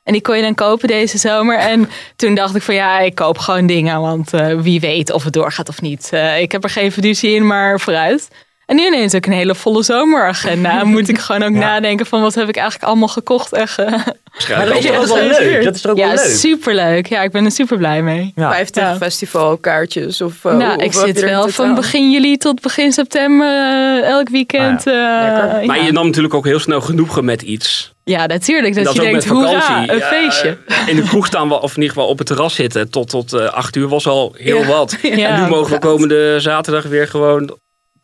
[0.03, 1.57] En die kon je dan kopen deze zomer.
[1.57, 4.01] En toen dacht ik van ja, ik koop gewoon dingen.
[4.01, 6.09] Want eh, wie weet of het doorgaat of niet.
[6.11, 8.27] Eh, ik heb er geen fiducie in, maar vooruit.
[8.67, 10.83] En nu ineens ook een hele volle zomeragenda.
[10.83, 13.53] Moet ik gewoon ook nadenken van wat heb ik eigenlijk allemaal gekocht.
[13.53, 13.81] En ge-
[14.55, 15.63] Maar dat is toch ook wel leuk?
[15.63, 16.35] Dat is ook ja, wel leuk?
[16.35, 17.07] superleuk.
[17.07, 18.31] Ja, ik ben er super blij mee.
[18.35, 18.95] 50 Ja.
[18.97, 23.47] festivalkaartjes of eh, nou, of ik zit er wel van begin juli tot begin september
[23.47, 24.87] eh, elk weekend.
[24.87, 25.61] eh, ja.
[25.65, 27.93] Maar je nam natuurlijk ook heel snel genoegen met iets.
[28.03, 28.75] Ja, natuurlijk.
[28.75, 30.57] Dat, Dat je denkt, met hoera, een Ja, feestje.
[30.87, 33.33] In de kroeg staan, we, of in ieder geval op het terras zitten, tot, tot
[33.33, 34.65] eh, acht uur was al heel Ja.
[34.67, 34.97] wat.
[35.01, 37.57] Ja, en nu mogen we komende zaterdag weer gewoon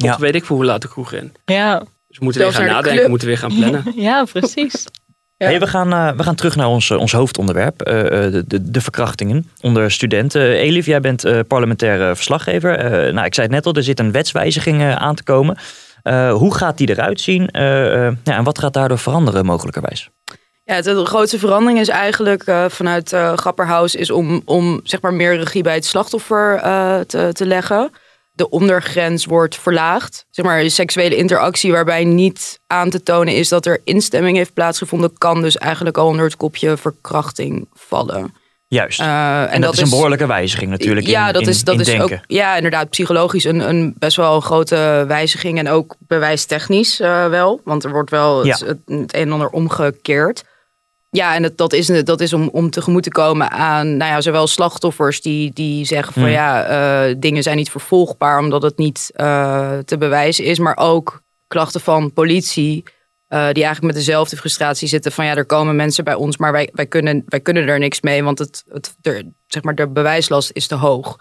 [0.04, 0.20] tot Ja.
[0.20, 1.34] weet ik voor hoe laat de kroeg in.
[1.46, 3.84] Ja, Dus we moeten weer Zelfs gaan naar de nadenken, we moeten weer gaan plannen.
[4.10, 4.86] ja precies.
[5.38, 8.44] Hey, we, gaan, eh, we gaan terug naar ons, eh, ons hoofdonderwerp, eh, eh, de,
[8.48, 10.42] de, de verkrachtingen onder studenten.
[10.42, 12.78] Elif, jij bent eh, parlementaire verslaggever.
[12.78, 15.58] Eh, nou, ik zei het net al, er zit een wetswijziging aan te komen.
[16.04, 20.10] Eh, hoe gaat die eruit zien Eh, eh, ja, en wat gaat daardoor veranderen mogelijkerwijs?
[20.64, 25.14] Ja, de grootste verandering is eigenlijk eh, vanuit eh Grapperhaus is om, om zeg maar
[25.14, 27.92] meer regie bij het slachtoffer eh, te, te leggen.
[28.36, 30.26] De ondergrens wordt verlaagd.
[30.30, 34.54] Zeg maar, een seksuele interactie waarbij niet aan te tonen is dat er instemming heeft
[34.54, 38.34] plaatsgevonden, kan dus eigenlijk al onder het kopje verkrachting vallen.
[38.68, 39.00] Juist.
[39.00, 41.82] Eh, en, dat, is een behoorlijke wijziging natuurlijk ja, in, dat in- is, dat in
[41.82, 45.58] is ook ja, inderdaad psychologisch een, een best wel een grote wijziging.
[45.58, 47.62] En ook bewijstechnisch eh, wel.
[47.64, 48.52] Want er wordt wel Ja.
[48.52, 50.44] het, het een en ander omgekeerd.
[51.14, 54.22] Ja, en dat, dat is, dat is om, om tegemoet te komen aan nou ja,
[54.22, 56.32] zowel slachtoffers die, die zeggen van Hmm.
[56.32, 60.60] ja, eh, dingen zijn niet vervolgbaar omdat het niet eh, te bewijzen is.
[60.60, 62.84] Maar ook klachten van politie.
[63.28, 66.52] eh, die eigenlijk met dezelfde frustratie zitten van ja, er komen mensen bij ons, maar
[66.52, 69.88] wij, wij, kunnen, wij kunnen er niks mee, want het, het, er, zeg maar, de
[69.90, 71.18] bewijslast is te hoog.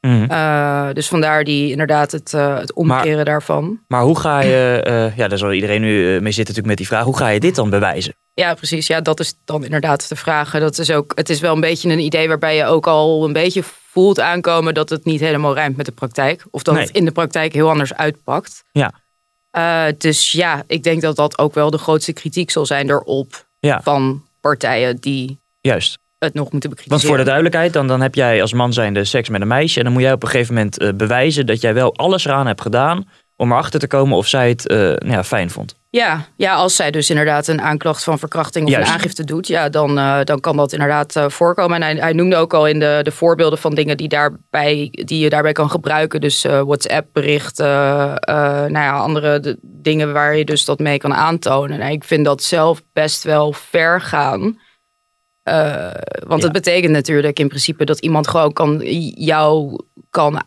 [0.00, 3.80] Eh, dus vandaar die inderdaad het, het omkeren daarvan.
[3.88, 7.04] Maar hoe ga je, ja, daar zal iedereen nu mee zitten natuurlijk met die vraag,
[7.04, 8.14] hoe ga je dit dan bewijzen?
[8.38, 8.86] Ja, precies.
[8.86, 10.50] Ja, dat is dan inderdaad de vraag.
[10.50, 13.32] Dat is ook, het is wel een beetje een idee waarbij je ook al een
[13.32, 16.44] beetje voelt aankomen dat het niet helemaal rijmt met de praktijk.
[16.50, 16.84] Of dat Nee.
[16.84, 18.64] het in de praktijk heel anders uitpakt.
[18.72, 18.92] Ja.
[19.50, 23.46] Eh, dus ja, ik denk dat dat ook wel de grootste kritiek zal zijn erop
[23.60, 23.82] Ja.
[23.82, 25.98] van partijen die Juist.
[26.18, 27.08] het nog moeten Want bekritiseren.
[27.08, 29.78] voor de duidelijkheid, dan, dan heb jij als man zijnde seks met een meisje.
[29.78, 32.46] En dan moet jij op een gegeven moment eh, bewijzen dat jij wel alles eraan
[32.46, 33.08] hebt gedaan.
[33.36, 35.76] Om erachter te komen of zij het eh, nou ja, fijn vond.
[35.96, 38.88] Ja, ja, als zij dus inderdaad een aanklacht van verkrachting of Juist.
[38.88, 41.76] een aangifte doet, ja, dan, eh, dan kan dat inderdaad eh, voorkomen.
[41.76, 45.18] En hij, hij noemde ook al in de, de voorbeelden van dingen die, daarbij, die
[45.18, 46.20] je daarbij kan gebruiken.
[46.20, 51.80] Dus eh, WhatsApp-berichten, nou ja, andere de, dingen waar je dus dat mee kan aantonen.
[51.80, 54.58] En ik vind dat zelf best wel ver gaan.
[56.26, 58.78] Want het betekent natuurlijk in principe dat iemand gewoon kan,
[59.14, 60.42] jou kan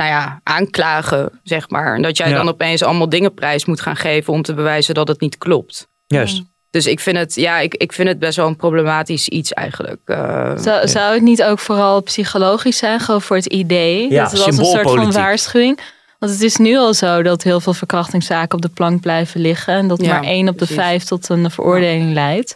[0.00, 1.94] nou ja, aanklagen, zeg maar.
[1.94, 2.36] En dat jij Ja.
[2.36, 5.88] dan opeens allemaal dingen prijs moet gaan geven om te bewijzen dat het niet klopt.
[6.06, 6.42] Juist.
[6.70, 10.00] Dus ik vind het, ja, ik, ik vind het best wel een problematisch iets eigenlijk.
[10.04, 14.10] Eh, Zou, zou het niet ook vooral psychologisch zijn, gewoon voor het idee?
[14.10, 15.80] Ja, dat het als een soort van waarschuwing.
[16.18, 19.74] Want het is nu al zo dat heel veel verkrachtingszaken op de plank blijven liggen.
[19.74, 22.54] En dat Ja, maar één op de vijf tot een veroordeling leidt.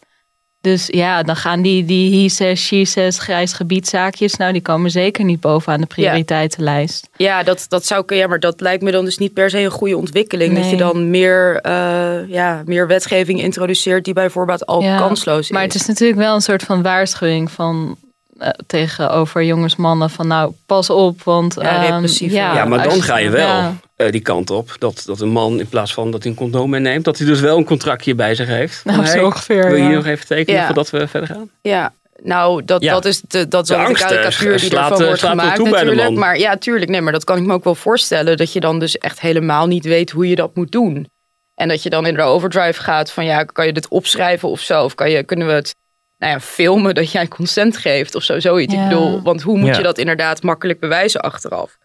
[0.64, 4.36] Dus ja, dan gaan die, die he says, she says, grijs gebiedzaakjes...
[4.36, 7.08] nou, die komen zeker niet bovenaan de prioriteitenlijst.
[7.16, 9.58] ja, dat, dat zou kunnen, ja, maar dat lijkt me dan dus niet per se
[9.58, 10.54] een goede ontwikkeling.
[10.54, 15.38] Dat je dan meer, eh, ja, meer wetgeving introduceert die bij voorbaat al Ja, kansloos
[15.38, 15.50] is.
[15.50, 17.96] Maar het is natuurlijk wel een soort van waarschuwing van...
[18.38, 23.02] eh, tegenover jongens, mannen van nou pas op, want Ja, ehm, ja, Ja, maar dan
[23.02, 23.74] ga je wel ja.
[23.96, 24.76] eh, die kant op.
[24.78, 27.40] Dat, dat een man in plaats van dat hij een condoom meeneemt, dat hij dus
[27.40, 28.84] wel een contractje bij zich heeft.
[28.84, 30.66] Nou, zo ongeveer, Wil je hier nog even tekenen Ja.
[30.66, 31.50] voordat we verder gaan?
[31.62, 31.92] Ja,
[32.22, 32.92] nou, dat, Ja.
[32.92, 35.22] dat is de, dat is De de angst, eh, karikatuur die slaat, ervan eh, wordt
[35.22, 36.08] gemaakt toe bij de natuurlijk.
[36.10, 36.18] man.
[36.18, 38.36] Maar ja, tuurlijk, nee, maar dat kan ik me ook wel voorstellen.
[38.36, 41.08] Dat je dan dus echt helemaal niet weet hoe je dat moet doen.
[41.54, 44.60] En dat je dan in de overdrive gaat van ja, kan je dit opschrijven of
[44.60, 44.84] zo?
[44.84, 45.74] Of kan je, kunnen we het
[46.24, 48.74] nou ja, filmen dat jij consent geeft of zo, zoiets.
[48.74, 48.82] Ja.
[48.82, 49.76] Ik bedoel, want hoe moet Ja.
[49.76, 51.76] je dat inderdaad makkelijk bewijzen achteraf?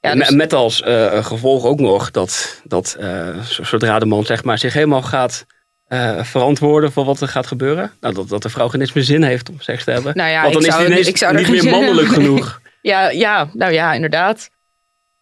[0.00, 4.44] Ja, dus- Met als eh, gevolg ook nog dat, dat eh, zodra de man zeg
[4.44, 5.46] maar, zich helemaal gaat
[5.86, 7.92] eh, verantwoorden voor wat er gaat gebeuren?
[8.00, 10.16] Nou, dat, dat de vrouw geen eens meer zin heeft om seks te hebben.
[10.16, 12.08] Nou ja, Want dan ik is zou, die ineens ik zou er niet meer mannelijk
[12.08, 12.60] genoeg.
[12.82, 14.50] Ja, ja, nou ja, inderdaad.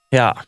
[0.09, 0.45] Ja,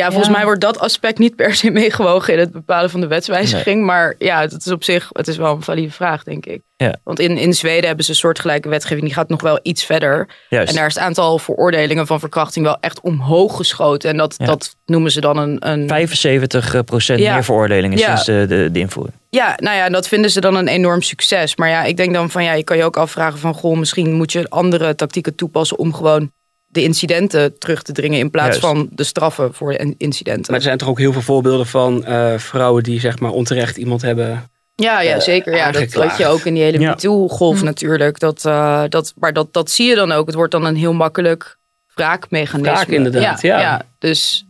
[0.00, 0.32] Ja, volgens Ja.
[0.36, 3.84] mij wordt dat aspect niet per se meegewogen in het bepalen van de wetswijziging.
[3.84, 6.60] Maar ja, het is op zich, het is wel een valide vraag, denk ik.
[6.76, 6.94] Ja.
[7.04, 10.28] Want in, in Zweden hebben ze een soortgelijke wetgeving, die gaat nog wel iets verder.
[10.48, 10.68] Juist.
[10.70, 14.10] En daar is het aantal veroordelingen van verkrachting wel echt omhoog geschoten.
[14.10, 14.44] En dat, Ja.
[14.46, 17.32] dat noemen ze dan een, een 75 procent Ja.
[17.34, 19.14] meer veroordelingen sinds de, de, de invoering.
[19.30, 21.56] Ja, nou ja, dat vinden ze dan een enorm succes.
[21.56, 24.12] Maar ja, ik denk dan van ja, je kan je ook afvragen van goh, misschien
[24.12, 26.30] moet je andere tactieken toepassen om gewoon
[26.72, 28.60] de incidenten terug te dringen in plaats Juist.
[28.60, 30.44] van de straffen voor in- incidenten.
[30.46, 33.76] Maar er zijn toch ook heel veel voorbeelden van eh, vrouwen die zeg maar onterecht
[33.76, 34.50] iemand hebben.
[34.74, 35.56] Ja, ja eh, zeker.
[35.56, 36.90] Ja, dat had je ook in die hele Ja.
[36.90, 38.18] MeToo-golf natuurlijk.
[38.18, 40.26] Dat, eh, dat, maar dat, dat zie je dan ook.
[40.26, 41.58] Het wordt dan een heel makkelijk
[41.94, 42.72] wraakmechanisme.
[42.74, 43.82] Wraak inderdaad, ja.
[43.98, 44.44] Dus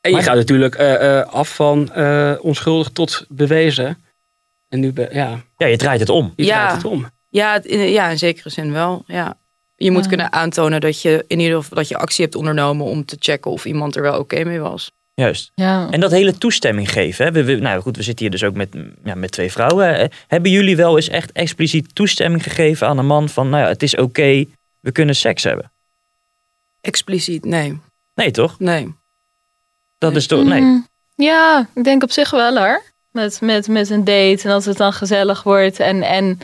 [0.00, 4.04] En je Maar- gaat natuurlijk eh, eh, af van eh, onschuldig tot bewezen.
[4.68, 6.32] En nu, be- ja, Ja, je draait het om.
[6.36, 6.56] je Ja.
[6.58, 7.10] draait het om.
[7.28, 9.02] ja, in, ja, in zekere zin wel.
[9.06, 9.36] Ja.
[9.84, 10.08] Je moet Ja.
[10.08, 13.50] kunnen aantonen dat je in ieder geval dat je actie hebt ondernomen om te checken
[13.50, 14.90] of iemand er wel oké mee was.
[15.14, 15.52] Juist.
[15.54, 15.88] Ja.
[15.90, 17.24] En dat hele toestemming geven.
[17.24, 17.32] Hè?
[17.32, 18.68] We, we- nou goed, we zitten hier dus ook met,
[19.04, 20.10] ja, met twee vrouwen.
[20.26, 23.82] Hebben jullie wel eens echt expliciet toestemming gegeven aan een man van, nou ja, het
[23.82, 24.44] is oké,
[24.80, 25.72] we kunnen seks hebben?
[26.80, 27.80] Expliciet, nee.
[28.14, 28.58] Nee, toch?
[28.58, 28.94] Nee.
[29.98, 30.60] Dat is toch, nee.
[30.60, 32.82] Mm, Ja, ik denk op zich wel hoor.
[33.10, 35.80] Met, met, met een date en als het dan gezellig wordt.
[35.80, 36.38] En, en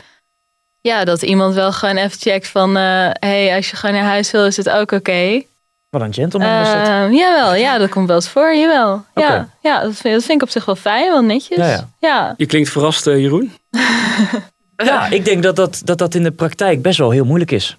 [0.81, 2.75] ja, dat iemand wel gewoon even checkt van...
[2.75, 5.41] hé, hey, als je gewoon naar huis wil, is het ook oké.
[5.89, 6.87] Wat een gentleman is dat.
[6.87, 9.05] Ehm, jawel, ja, dat komt wel eens voor, jawel.
[9.15, 11.57] Ja, ja dat, vind, dat vind ik op zich wel fijn, wel netjes.
[11.57, 11.89] Ja, ja.
[11.99, 12.33] ja.
[12.37, 13.51] Je klinkt verrast, eh, Jeroen.
[14.85, 17.77] Ja, ik denk dat dat, dat dat in de praktijk best wel heel moeilijk is.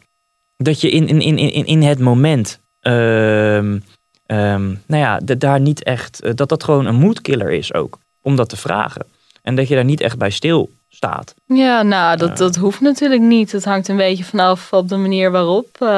[0.56, 3.78] Dat je in, in, in, in, in het moment, ehm,
[4.26, 7.98] ehm, nou ja, dat daar niet echt, eh, dat dat gewoon een moodkiller is ook.
[8.22, 9.06] Om dat te vragen.
[9.42, 10.30] En dat je daar niet echt bij
[10.88, 11.34] stilstaat.
[11.46, 13.52] Ja, nou, dat, dat hoeft natuurlijk niet.
[13.52, 15.68] Het hangt een beetje vanaf op de manier waarop.
[15.78, 15.88] eh,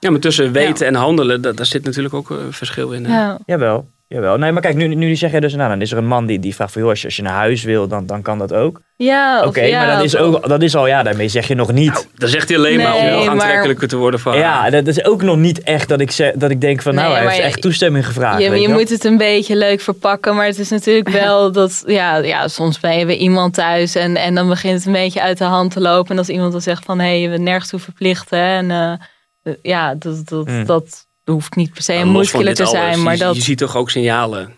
[0.00, 3.04] Ja, maar tussen weten en handelen, da- daar zit natuurlijk ook een verschil in.
[3.04, 3.18] hè?
[3.20, 3.38] ja.
[3.46, 4.36] Jawel, jawel.
[4.38, 6.38] Nee, maar kijk, nu, nu zeg je dus, nou, dan is er een man die,
[6.38, 8.52] die vraagt van, joh, als je, als je naar huis wil, dan, dan kan dat
[8.52, 8.80] ook.
[8.96, 11.72] Ja, Oké, ja, maar dat is, ook, dat is al, ja, daarmee zeg je nog
[11.72, 12.08] niet.
[12.14, 14.36] Dan zegt hij alleen maar om nog maar- aantrekkelijker te worden van.
[14.38, 17.06] ja, dat is ook nog niet echt dat ik, zeg, dat ik denk van, nou,
[17.06, 18.42] Nee, hij maar heeft je- echt toestemming gevraagd.
[18.42, 21.82] Je, weet je moet het een beetje leuk verpakken, maar het is natuurlijk wel dat,
[21.86, 25.22] ja, ja soms ben je bij iemand thuis en, en dan begint het een beetje
[25.22, 26.10] uit de hand te lopen.
[26.10, 28.56] En als iemand dan zegt van, hé, hey, je bent nergens toe verplicht, hè.
[28.56, 30.64] En eh, ja, dat, dat, Hmm.
[30.66, 33.36] dat hoeft niet per se Nou, een moedkiller te alles, zijn, maar je, dat...
[33.36, 34.54] je ziet toch ook signalen.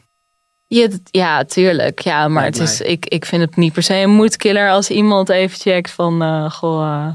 [0.66, 2.00] Ja, ja, tuurlijk.
[2.00, 4.90] Ja, maar Lijkt het is, ik, ik vind het niet per se een moedkiller als
[4.90, 7.14] iemand even checkt van, eh, goh, eh,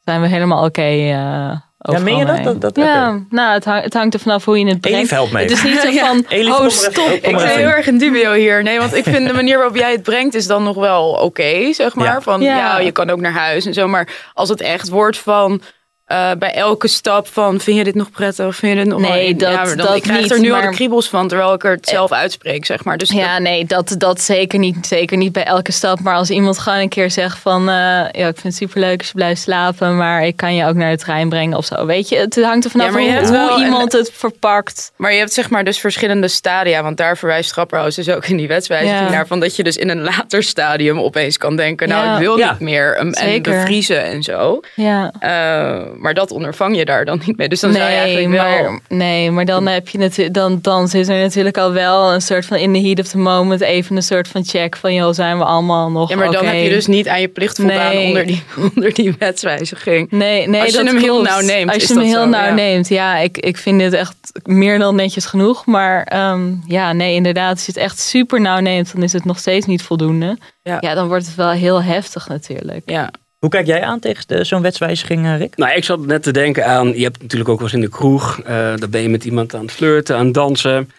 [0.00, 0.82] zijn we helemaal oké?
[0.82, 2.34] eh, Ja, overal meen je dat?
[2.34, 2.44] mee?
[2.44, 4.98] dat, dat ja, nou, het, hang- het hangt er vanaf hoe je het brengt.
[4.98, 6.06] Elif, help me Het is niet zo Ja.
[6.06, 7.08] van, Elif, oh stop.
[7.08, 8.62] Ik ben heel erg in dubio hier.
[8.62, 11.72] Nee, want ik vind de manier waarop jij het brengt is dan nog wel oké,
[11.72, 12.06] zeg maar.
[12.06, 12.20] Ja.
[12.20, 12.56] Van Ja.
[12.56, 12.78] ja.
[12.78, 13.88] je kan ook naar huis en zo.
[13.88, 15.60] Maar als het echt wordt van
[16.04, 18.56] eh, bij elke stap van vind je dit nog prettig?
[18.56, 20.70] Vind je dit nog Nee, dat- dan, dat ik krijg niet, er nu al de
[20.70, 22.98] kriebels van terwijl ik er het zelf uitspreek, zeg maar.
[22.98, 24.86] Dus Ja, nee, dat, dat zeker niet.
[24.86, 26.00] Zeker niet bij elke stap.
[26.00, 27.60] Maar als iemand gewoon een keer zegt van...
[27.68, 29.96] eh, ja, ik vind het superleuk als je blijft slapen...
[29.96, 31.86] maar ik kan je ook naar de trein brengen of zo.
[31.86, 34.92] Weet je, het hangt er vanaf Ja, hoe, wel iemand het verpakt.
[34.96, 36.82] Maar je hebt zeg maar dus verschillende stadia.
[36.82, 39.10] Want daar verwijst Grapperhaus dus ook in die wetswijziging Ja.
[39.10, 39.26] naar.
[39.26, 41.88] Van dat je dus in een later stadium opeens kan denken...
[41.88, 42.12] nou, Ja.
[42.14, 42.50] ik wil Ja.
[42.50, 43.52] niet meer um, en Zeker.
[43.52, 44.60] bevriezen en zo.
[44.74, 45.12] Ja.
[45.20, 47.48] Eh, maar dat ondervang je daar dan niet mee.
[47.48, 48.78] Dus dan zou je Nee eigenlijk maar, wel...
[48.88, 52.46] nee, maar dan heb je natuurlijk, dan, dan zit er natuurlijk al wel een soort
[52.46, 55.38] van in the heat of the moment even een soort van check van joh, zijn
[55.38, 58.06] we allemaal nog Ja, maar dan heb je dus niet aan je plicht voldaan Nee.
[58.06, 58.42] onder, die,
[58.74, 60.10] onder die wetswijziging.
[60.10, 61.28] Nee, nee, Als je dat hem heel klopt.
[61.28, 62.54] nauw neemt, Als is je hem heel zo, nauw ja.
[62.54, 65.66] neemt, ja, ik, ik vind dit echt meer dan netjes genoeg.
[65.66, 69.24] Maar ehm, ja, nee, inderdaad, als je het echt super nauw neemt, dan is het
[69.24, 70.38] nog steeds niet voldoende.
[70.62, 70.76] Ja.
[70.80, 72.82] Ja, dan wordt het wel heel heftig natuurlijk.
[72.90, 73.10] Ja.
[73.44, 75.56] Hoe kijk jij aan tegen zo'n wetswijziging, eh, Rick?
[75.56, 77.88] Nou, ik zat net te denken aan, je hebt natuurlijk ook wel eens in de
[77.88, 80.90] kroeg, eh daar ben je met iemand aan het flirten, aan het dansen.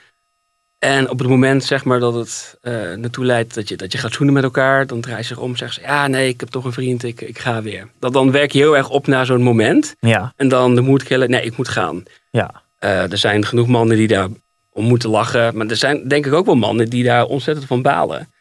[0.80, 3.98] En op het moment zeg maar dat het eh, naartoe leidt dat je, dat je
[3.98, 6.40] gaat zoenen met elkaar, dan draai je zich om en zegt ze, ja nee, ik
[6.40, 7.88] heb toch een vriend, ik, ik ga weer.
[8.00, 9.96] Dat, dan werk je heel erg op naar zo'n moment.
[10.00, 12.04] Ja, En dan de moed killen, nee, ik moet gaan.
[12.32, 12.64] ja.
[12.80, 14.28] Er zijn genoeg mannen die daar
[14.70, 15.58] om moeten lachen.
[15.58, 18.34] Maar er zijn denk ik ook wel mannen die daar ontzettend van balen.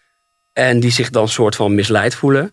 [0.52, 2.52] En die zich dan soort van misleid voelen.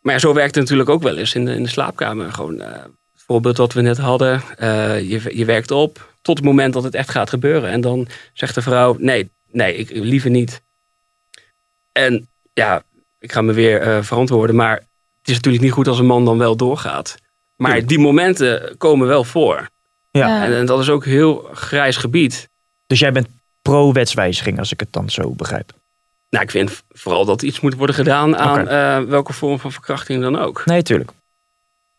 [0.00, 2.32] Maar ja, zo werkt het natuurlijk ook wel eens in de, in de slaapkamer.
[2.32, 4.42] Gewoon eh, het voorbeeld wat we net hadden.
[4.56, 7.70] eh, je, je werkt op tot het moment dat het echt gaat gebeuren.
[7.70, 10.62] En dan zegt de vrouw, nee, nee, ik liever niet.
[11.92, 12.82] En ja,
[13.18, 14.56] ik ga me weer eh, verantwoorden.
[14.56, 14.74] Maar
[15.18, 17.16] het is natuurlijk niet goed als een man dan wel doorgaat.
[17.56, 19.68] Maar die momenten komen wel voor.
[20.10, 20.26] Ja.
[20.28, 20.44] Ja.
[20.44, 22.48] En, en dat is ook heel grijs gebied.
[22.86, 23.28] Dus jij bent
[23.62, 25.72] pro-wetswijziging, als ik het dan zo begrijp.
[26.30, 30.22] Nou, ik vind vooral dat iets moet worden gedaan aan eh, welke vorm van verkrachting
[30.22, 30.62] dan ook.
[30.64, 31.10] Nee, tuurlijk.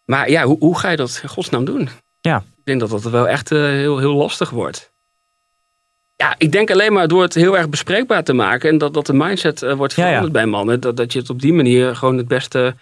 [0.05, 1.89] Maar ja, hoe, hoe ga je dat in godsnaam doen?
[2.21, 2.37] Ja.
[2.57, 4.91] Ik denk dat dat wel echt eh, heel, heel lastig wordt.
[6.15, 9.05] Ja, ik denk alleen maar door het heel erg bespreekbaar te maken en dat, dat
[9.05, 10.07] de mindset eh, wordt Ja, ja.
[10.07, 12.75] veranderd bij mannen, dat, dat je het op die manier gewoon het beste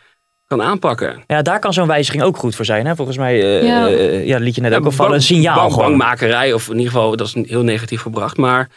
[0.46, 1.24] kan aanpakken.
[1.28, 2.86] Ja, daar kan zo'n wijziging ook goed voor zijn.
[2.86, 2.96] Hè?
[2.96, 3.86] Volgens mij, eh, Ja.
[4.18, 5.88] ja, liet je net ook al een signaal bang- gewoon.
[5.88, 8.38] Bangmakerij, of in ieder geval, dat is een heel negatief gebracht.
[8.38, 8.70] Maar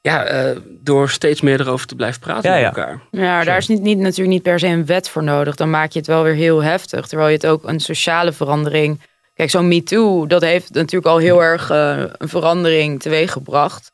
[0.00, 2.66] ja, eh, door steeds meer erover te blijven praten Ja, met ja.
[2.82, 3.00] elkaar.
[3.10, 5.54] Ja, daar is niet, niet, natuurlijk niet per se een wet voor nodig.
[5.54, 7.06] Dan maak je het wel weer heel heftig.
[7.06, 9.00] Terwijl je het ook een sociale verandering.
[9.34, 13.92] Kijk, zo'n MeToo, dat heeft natuurlijk al heel erg eh, een verandering teweeggebracht.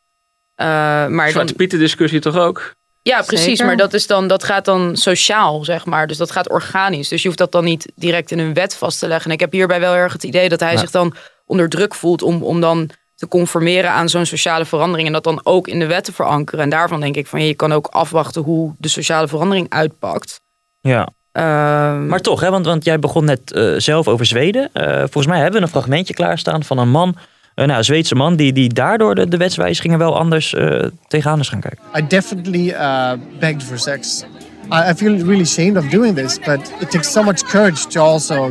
[0.55, 0.66] Eh
[1.07, 2.75] maar Zwarte dan, Pieten discussie toch ook?
[3.03, 3.45] ja, precies.
[3.45, 3.66] Zeker.
[3.66, 6.07] Maar dat, is dan, dat gaat dan sociaal, zeg maar.
[6.07, 7.09] Dus dat gaat organisch.
[7.09, 9.27] Dus je hoeft dat dan niet direct in een wet vast te leggen.
[9.27, 10.79] En ik heb hierbij wel erg het idee dat hij Ja.
[10.79, 11.14] zich dan
[11.45, 15.07] onder druk voelt om, om dan te conformeren aan zo'n sociale verandering.
[15.07, 16.61] En dat dan ook in de wet te verankeren.
[16.64, 20.40] En daarvan denk ik van je kan ook afwachten hoe de sociale verandering uitpakt.
[20.81, 21.09] Ja.
[21.33, 24.70] Ehm, Maar toch, hè, want, want jij begon net eh, zelf over Zweden.
[24.72, 27.16] Eh, volgens mij hebben we een fragmentje klaarstaan van een man,
[27.55, 31.40] eh, nou, een Zweedse man, die, die daardoor de, de wetswijzigingen wel anders eh, tegenaan
[31.40, 31.83] is gaan kijken.
[31.98, 34.24] I definitely uh, begged for sex.
[34.72, 38.00] I, I feel really ashamed of doing this, but it takes so much courage to
[38.00, 38.50] also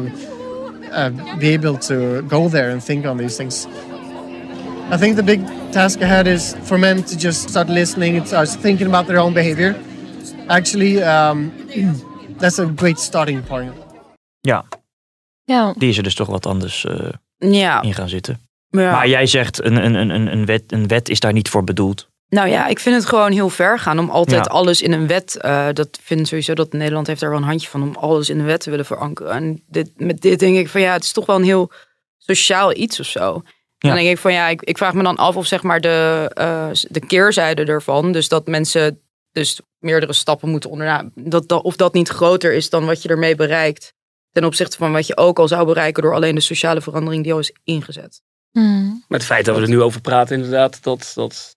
[0.91, 1.07] uh,
[1.39, 1.95] be able to
[2.27, 3.67] go there and think on these things.
[4.93, 8.61] I think the big task ahead is for men to just start listening and start
[8.61, 9.75] thinking about their own behavior.
[10.47, 11.51] Actually, um,
[12.39, 13.73] that's a great starting point.
[14.39, 14.65] Ja,
[15.43, 15.73] Ja.
[15.77, 17.81] die is er dus toch wat anders eh, ja.
[17.81, 18.39] in gaan zitten.
[18.69, 18.91] Ja.
[18.91, 21.63] Maar jij zegt, een, een, een- een, een, wet, een wet is daar niet voor
[21.63, 22.07] bedoeld.
[22.29, 24.51] Nou ja, ik vind het gewoon heel ver gaan om altijd Ja.
[24.51, 25.35] alles in een wet.
[25.37, 28.39] eh, dat vind sowieso dat Nederland heeft daar wel een handje van om alles in
[28.39, 29.31] een wet te willen verankeren.
[29.31, 31.71] En dit, met dit denk ik van ja, het is toch wel een heel
[32.17, 33.41] sociaal iets of zo.
[33.85, 33.93] Ja.
[33.93, 36.31] Dan denk ik van ja, ik, ik vraag me dan af of zeg maar de,
[36.33, 38.99] eh, de keerzijde ervan, dus dat mensen
[39.31, 43.09] dus meerdere stappen moeten ondernemen, dat, dat, of dat niet groter is dan wat je
[43.09, 43.93] ermee bereikt.
[44.31, 47.33] Ten opzichte van wat je ook al zou bereiken door alleen de sociale verandering die
[47.33, 48.21] al is ingezet.
[48.51, 49.03] Hmm.
[49.07, 51.55] Maar het feit dat we er nu over praten, inderdaad, dat, dat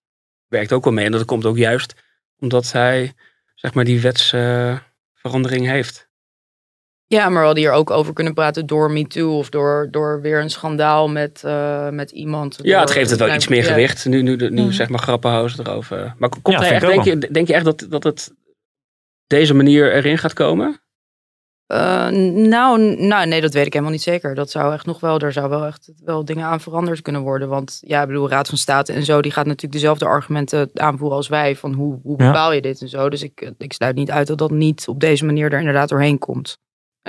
[0.49, 1.05] werkt ook wel mee.
[1.05, 1.95] En dat komt ook juist
[2.39, 3.15] omdat hij,
[3.55, 6.08] zeg maar, die wetsverandering heeft.
[7.09, 10.41] Ja, maar we hadden hier ook over kunnen praten door MeToo of door, door weer
[10.41, 12.59] een schandaal met, eh, met iemand.
[12.63, 13.69] Ja, het geeft het wel iets meer ja.
[13.69, 14.05] gewicht.
[14.05, 14.71] Nu, nu, nu Mhm.
[14.71, 16.15] zeg maar grappenhuizen erover.
[16.19, 18.33] Maar komt Ja, vind echt, denk, je, denk je echt dat, dat het
[19.27, 20.81] deze manier erin gaat komen?
[21.67, 24.35] Eh, nou, nou, nee, dat weet ik helemaal niet zeker.
[24.35, 27.49] Dat zou echt nog wel, er zou wel echt wel dingen aan veranderd kunnen worden.
[27.49, 31.17] Want ja, ik bedoel, Raad van State en zo, die gaat natuurlijk dezelfde argumenten aanvoeren
[31.17, 31.57] als wij.
[31.57, 33.09] Van hoe, hoe bepaal je dit en zo.
[33.09, 36.19] Dus ik, ik sluit niet uit dat dat niet op deze manier er inderdaad doorheen
[36.19, 36.59] komt.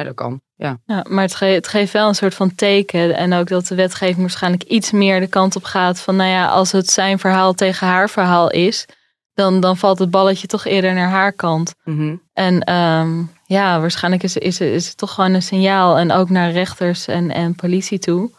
[0.03, 0.79] Dat kan, ja.
[0.85, 3.15] Ja, maar het, ge- het geeft wel een soort van teken.
[3.15, 6.47] En ook dat de wetgeving waarschijnlijk iets meer de kant op gaat van, nou ja,
[6.47, 8.85] als het zijn verhaal tegen haar verhaal is,
[9.33, 11.73] dan, dan valt het balletje toch eerder naar haar kant.
[11.83, 12.15] Mhm.
[12.33, 15.97] En ehm, ja, waarschijnlijk is, is, is het toch gewoon een signaal.
[15.97, 18.31] En ook naar rechters en, en politie toe.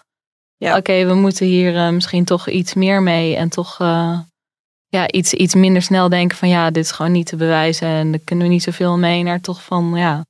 [0.57, 0.77] Ja.
[0.77, 3.37] Oké, we moeten hier eh, misschien toch iets meer mee.
[3.37, 4.18] En toch eh,
[4.88, 7.88] ja, iets, iets minder snel denken van ja, dit is gewoon niet te bewijzen.
[7.88, 9.23] En daar kunnen we niet zoveel mee.
[9.23, 10.25] Naar toch van ja,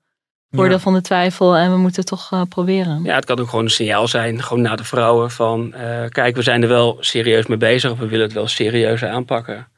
[0.51, 0.83] voordeel Ja.
[0.83, 1.57] van de twijfel.
[1.57, 3.03] En we moeten het toch eh, proberen.
[3.03, 6.37] Ja, het kan ook gewoon een signaal zijn, gewoon naar de vrouwen van, eh, kijk,
[6.37, 9.69] we zijn er wel serieus mee bezig of we willen het wel serieus aanpakken.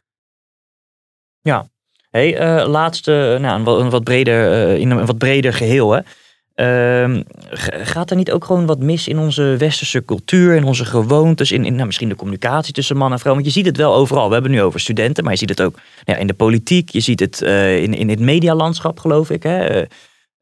[1.40, 1.66] Ja.
[2.10, 5.90] Hey, eh, laatste, nou, een, wat, een wat breder, eh, in een wat breder geheel.
[5.92, 6.00] Hè.
[6.54, 7.22] Ehm,
[7.82, 11.64] gaat er niet ook gewoon wat mis in onze westerse cultuur, in onze gewoontes, in,
[11.64, 13.32] in nou, misschien de communicatie tussen man en vrouw?
[13.32, 14.26] Want je ziet het wel overal.
[14.26, 16.34] We hebben het nu over studenten, maar je ziet het ook nou ja, in de
[16.34, 16.88] politiek.
[16.90, 19.42] Je ziet het eh, in, in het medialandschap, geloof ik.
[19.42, 19.82] Hè.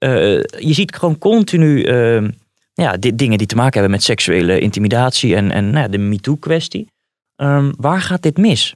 [0.01, 0.11] Eh,
[0.43, 2.31] je ziet gewoon continu ehm,
[2.73, 5.99] ja, di- dingen die te maken hebben met seksuele intimidatie en, en nou ja, de
[5.99, 6.89] MeToo-kwestie.
[7.37, 8.75] Ehm, waar gaat dit mis?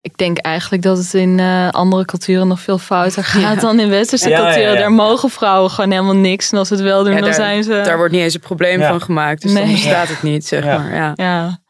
[0.00, 3.60] Ik denk eigenlijk dat het in eh, andere culturen nog veel fouter gaat Ja.
[3.60, 4.72] dan in westerse Ja, ja, culturen.
[4.72, 4.78] ja.
[4.78, 6.52] Daar mogen vrouwen gewoon helemaal niks.
[6.52, 7.80] En als ze het wel doen, Ja, dan daar, zijn ze...
[7.84, 8.88] daar wordt niet eens een probleem Ja.
[8.88, 9.42] van gemaakt.
[9.42, 10.78] Dus dan bestaat het niet, zeg Ja.
[10.78, 10.94] maar.
[10.94, 11.12] Ja.
[11.14, 11.60] Ja.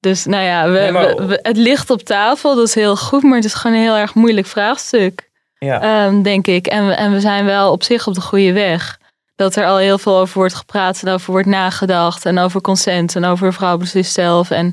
[0.00, 2.96] Dus nou ja, we, Nee, maar- we- we- het ligt op tafel, dat is heel
[2.96, 5.25] goed, maar het is gewoon een heel erg moeilijk vraagstuk,
[5.58, 5.80] Ja.
[6.06, 6.66] ehm, denk ik.
[6.66, 8.98] En we, en we zijn wel op zich op de goede weg.
[9.36, 13.16] Dat er al heel veel over wordt gepraat en over wordt nagedacht en over consent
[13.16, 14.50] en over vrouw beslist zelf.
[14.50, 14.72] En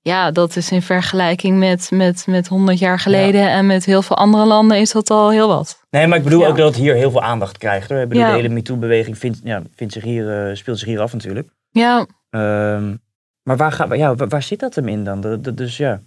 [0.00, 4.16] ja, dat is in vergelijking met, met, met 100 jaar geleden en met heel veel
[4.16, 5.80] andere landen is dat al heel wat.
[5.90, 6.46] Nee, maar ik bedoel Ja.
[6.48, 7.88] ook dat het hier heel veel aandacht krijgt.
[7.90, 7.98] Hoor.
[8.00, 8.30] Ik bedoel, Ja.
[8.30, 11.48] De hele MeToo-beweging vindt, ja, vindt zich hier, eh, speelt zich hier af natuurlijk.
[11.70, 12.94] Ja, Ehm,
[13.42, 15.40] maar waar, gaat, ja, waar, waar zit dat hem in dan?
[15.54, 16.00] Dus ja,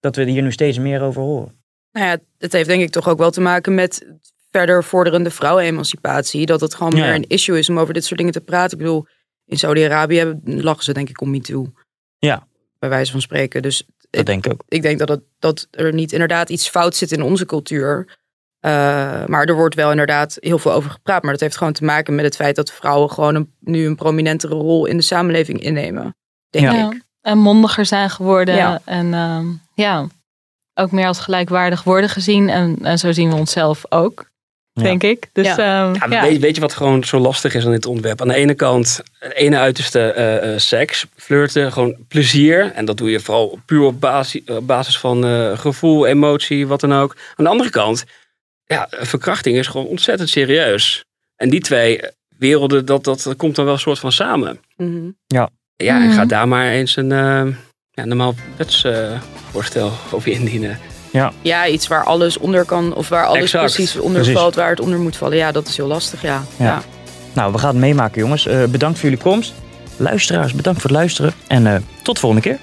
[0.00, 1.63] dat we hier nu steeds meer over horen.
[1.94, 4.06] Nou ja, het heeft denk ik toch ook wel te maken met
[4.50, 6.46] verder vorderende vrouwenemancipatie.
[6.46, 7.04] Dat het gewoon Ja.
[7.04, 8.78] meer een issue is om over dit soort dingen te praten.
[8.78, 9.06] Ik bedoel,
[9.44, 11.72] in Saudi-Arabië lachen ze denk ik om MeToo.
[12.18, 12.46] Ja.
[12.78, 13.62] Bij wijze van spreken.
[13.62, 14.62] Dus Dat denk ik ook.
[14.68, 18.18] Ik denk dat, het, dat er niet inderdaad iets fout zit in onze cultuur.
[18.60, 18.70] Uh,
[19.26, 21.22] maar er wordt wel inderdaad heel veel over gepraat.
[21.22, 23.96] Maar dat heeft gewoon te maken met het feit dat vrouwen gewoon een, nu een
[23.96, 26.16] prominentere rol in de samenleving innemen.
[26.50, 26.90] Denk ja.
[26.90, 27.02] ik.
[27.20, 28.54] En mondiger zijn geworden.
[28.54, 28.80] Ja.
[28.84, 29.40] En uh,
[29.74, 30.06] ja,
[30.74, 32.48] ook meer als gelijkwaardig worden gezien.
[32.48, 34.32] En, en zo zien we onszelf ook.
[34.82, 35.28] Denk ik.
[35.32, 35.86] Dus, ja.
[35.86, 38.20] Um, ja, weet, weet, je wat gewoon zo lastig is aan dit onderwerp?
[38.20, 42.72] Aan de ene kant, het ene uiterste uh, uh, seks, flirten, gewoon plezier.
[42.72, 46.92] En dat doe je vooral puur op basis, basis van uh, gevoel, emotie, wat dan
[46.92, 47.16] ook.
[47.34, 48.04] Aan de andere kant,
[48.64, 51.04] ja, verkrachting is gewoon ontzettend serieus.
[51.36, 52.00] En die twee
[52.38, 54.60] werelden, dat, dat, dat komt dan wel een soort van samen.
[54.76, 55.16] Mm -hmm.
[55.26, 55.50] Ja.
[55.76, 57.56] Ja, en ga daar maar eens een
[57.94, 60.78] ja, normaal wetsvoorstel over indienen.
[61.10, 61.32] Ja.
[61.42, 63.64] ja, iets waar alles onder kan, of waar alles exact.
[63.64, 64.38] precies onder Precies.
[64.38, 65.36] valt, waar het onder moet vallen.
[65.36, 66.44] Ja, dat is heel lastig, ja.
[66.56, 66.64] Ja.
[66.64, 66.82] ja.
[67.32, 68.46] Nou, we gaan het meemaken, jongens.
[68.46, 69.54] Uh, bedankt voor jullie komst.
[69.96, 71.32] Luisteraars, bedankt voor het luisteren.
[71.46, 72.58] En uh, tot de volgende keer.